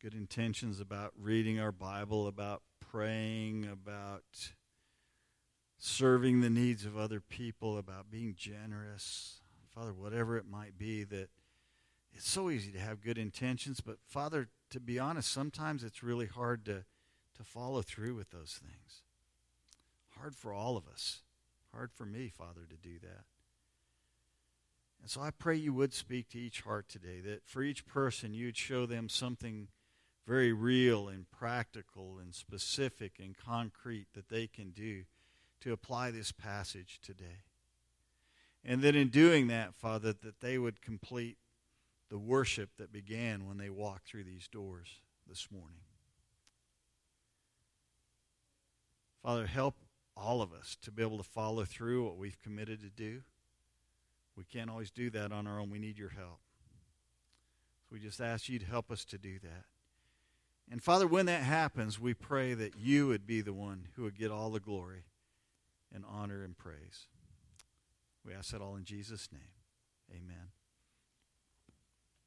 Good 0.00 0.14
intentions 0.14 0.80
about 0.80 1.12
reading 1.20 1.60
our 1.60 1.72
Bible, 1.72 2.26
about 2.26 2.62
praying, 2.80 3.68
about 3.70 4.24
serving 5.80 6.40
the 6.40 6.50
needs 6.50 6.84
of 6.84 6.96
other 6.96 7.20
people, 7.20 7.78
about 7.78 8.10
being 8.10 8.34
generous. 8.36 9.40
Father, 9.74 9.92
whatever 9.92 10.36
it 10.36 10.46
might 10.48 10.78
be, 10.78 11.04
that 11.04 11.30
it's 12.12 12.28
so 12.28 12.50
easy 12.50 12.70
to 12.72 12.78
have 12.78 13.00
good 13.00 13.18
intentions, 13.18 13.80
but 13.80 13.96
Father, 14.06 14.48
to 14.70 14.78
be 14.78 14.98
honest, 14.98 15.32
sometimes 15.32 15.82
it's 15.82 16.02
really 16.02 16.26
hard 16.26 16.64
to, 16.66 16.84
to 17.36 17.42
follow 17.42 17.80
through 17.82 18.14
with 18.14 18.30
those 18.30 18.60
things. 18.62 19.02
Hard 20.18 20.36
for 20.36 20.52
all 20.52 20.76
of 20.76 20.86
us. 20.86 21.22
Hard 21.72 21.90
for 21.92 22.04
me, 22.04 22.28
Father, 22.28 22.66
to 22.68 22.76
do 22.76 22.98
that. 23.00 23.24
And 25.00 25.08
so 25.08 25.22
I 25.22 25.30
pray 25.30 25.56
you 25.56 25.72
would 25.72 25.94
speak 25.94 26.28
to 26.30 26.38
each 26.38 26.60
heart 26.60 26.88
today, 26.90 27.20
that 27.24 27.46
for 27.46 27.62
each 27.62 27.86
person 27.86 28.34
you'd 28.34 28.58
show 28.58 28.84
them 28.84 29.08
something 29.08 29.68
very 30.26 30.52
real 30.52 31.08
and 31.08 31.30
practical 31.30 32.18
and 32.20 32.34
specific 32.34 33.12
and 33.18 33.34
concrete 33.34 34.08
that 34.14 34.28
they 34.28 34.46
can 34.46 34.72
do 34.72 35.04
to 35.60 35.72
apply 35.72 36.10
this 36.10 36.32
passage 36.32 37.00
today. 37.02 37.44
And 38.64 38.82
that 38.82 38.94
in 38.94 39.08
doing 39.08 39.48
that, 39.48 39.74
Father, 39.74 40.12
that 40.12 40.40
they 40.40 40.58
would 40.58 40.82
complete 40.82 41.38
the 42.10 42.18
worship 42.18 42.70
that 42.78 42.92
began 42.92 43.46
when 43.46 43.56
they 43.56 43.70
walked 43.70 44.08
through 44.08 44.24
these 44.24 44.48
doors 44.48 44.88
this 45.26 45.48
morning. 45.50 45.80
Father, 49.22 49.46
help 49.46 49.76
all 50.16 50.42
of 50.42 50.52
us 50.52 50.76
to 50.82 50.90
be 50.90 51.02
able 51.02 51.18
to 51.18 51.24
follow 51.24 51.64
through 51.64 52.04
what 52.04 52.16
we've 52.16 52.40
committed 52.42 52.80
to 52.80 52.90
do. 52.90 53.22
We 54.36 54.44
can't 54.44 54.70
always 54.70 54.90
do 54.90 55.10
that 55.10 55.32
on 55.32 55.46
our 55.46 55.60
own. 55.60 55.70
We 55.70 55.78
need 55.78 55.98
your 55.98 56.10
help. 56.10 56.40
So 57.82 57.92
we 57.92 58.00
just 58.00 58.20
ask 58.20 58.48
you 58.48 58.58
to 58.58 58.66
help 58.66 58.90
us 58.90 59.04
to 59.06 59.18
do 59.18 59.38
that. 59.40 59.64
And 60.70 60.82
Father, 60.82 61.06
when 61.06 61.26
that 61.26 61.42
happens, 61.42 61.98
we 61.98 62.14
pray 62.14 62.54
that 62.54 62.76
you 62.76 63.08
would 63.08 63.26
be 63.26 63.40
the 63.40 63.52
one 63.52 63.88
who 63.94 64.02
would 64.04 64.18
get 64.18 64.30
all 64.30 64.50
the 64.50 64.60
glory 64.60 65.04
and 65.94 66.04
honor 66.08 66.42
and 66.42 66.56
praise. 66.56 67.06
We 68.24 68.34
ask 68.34 68.50
that 68.52 68.60
all 68.60 68.76
in 68.76 68.84
Jesus' 68.84 69.28
name. 69.32 69.42
Amen. 70.10 70.48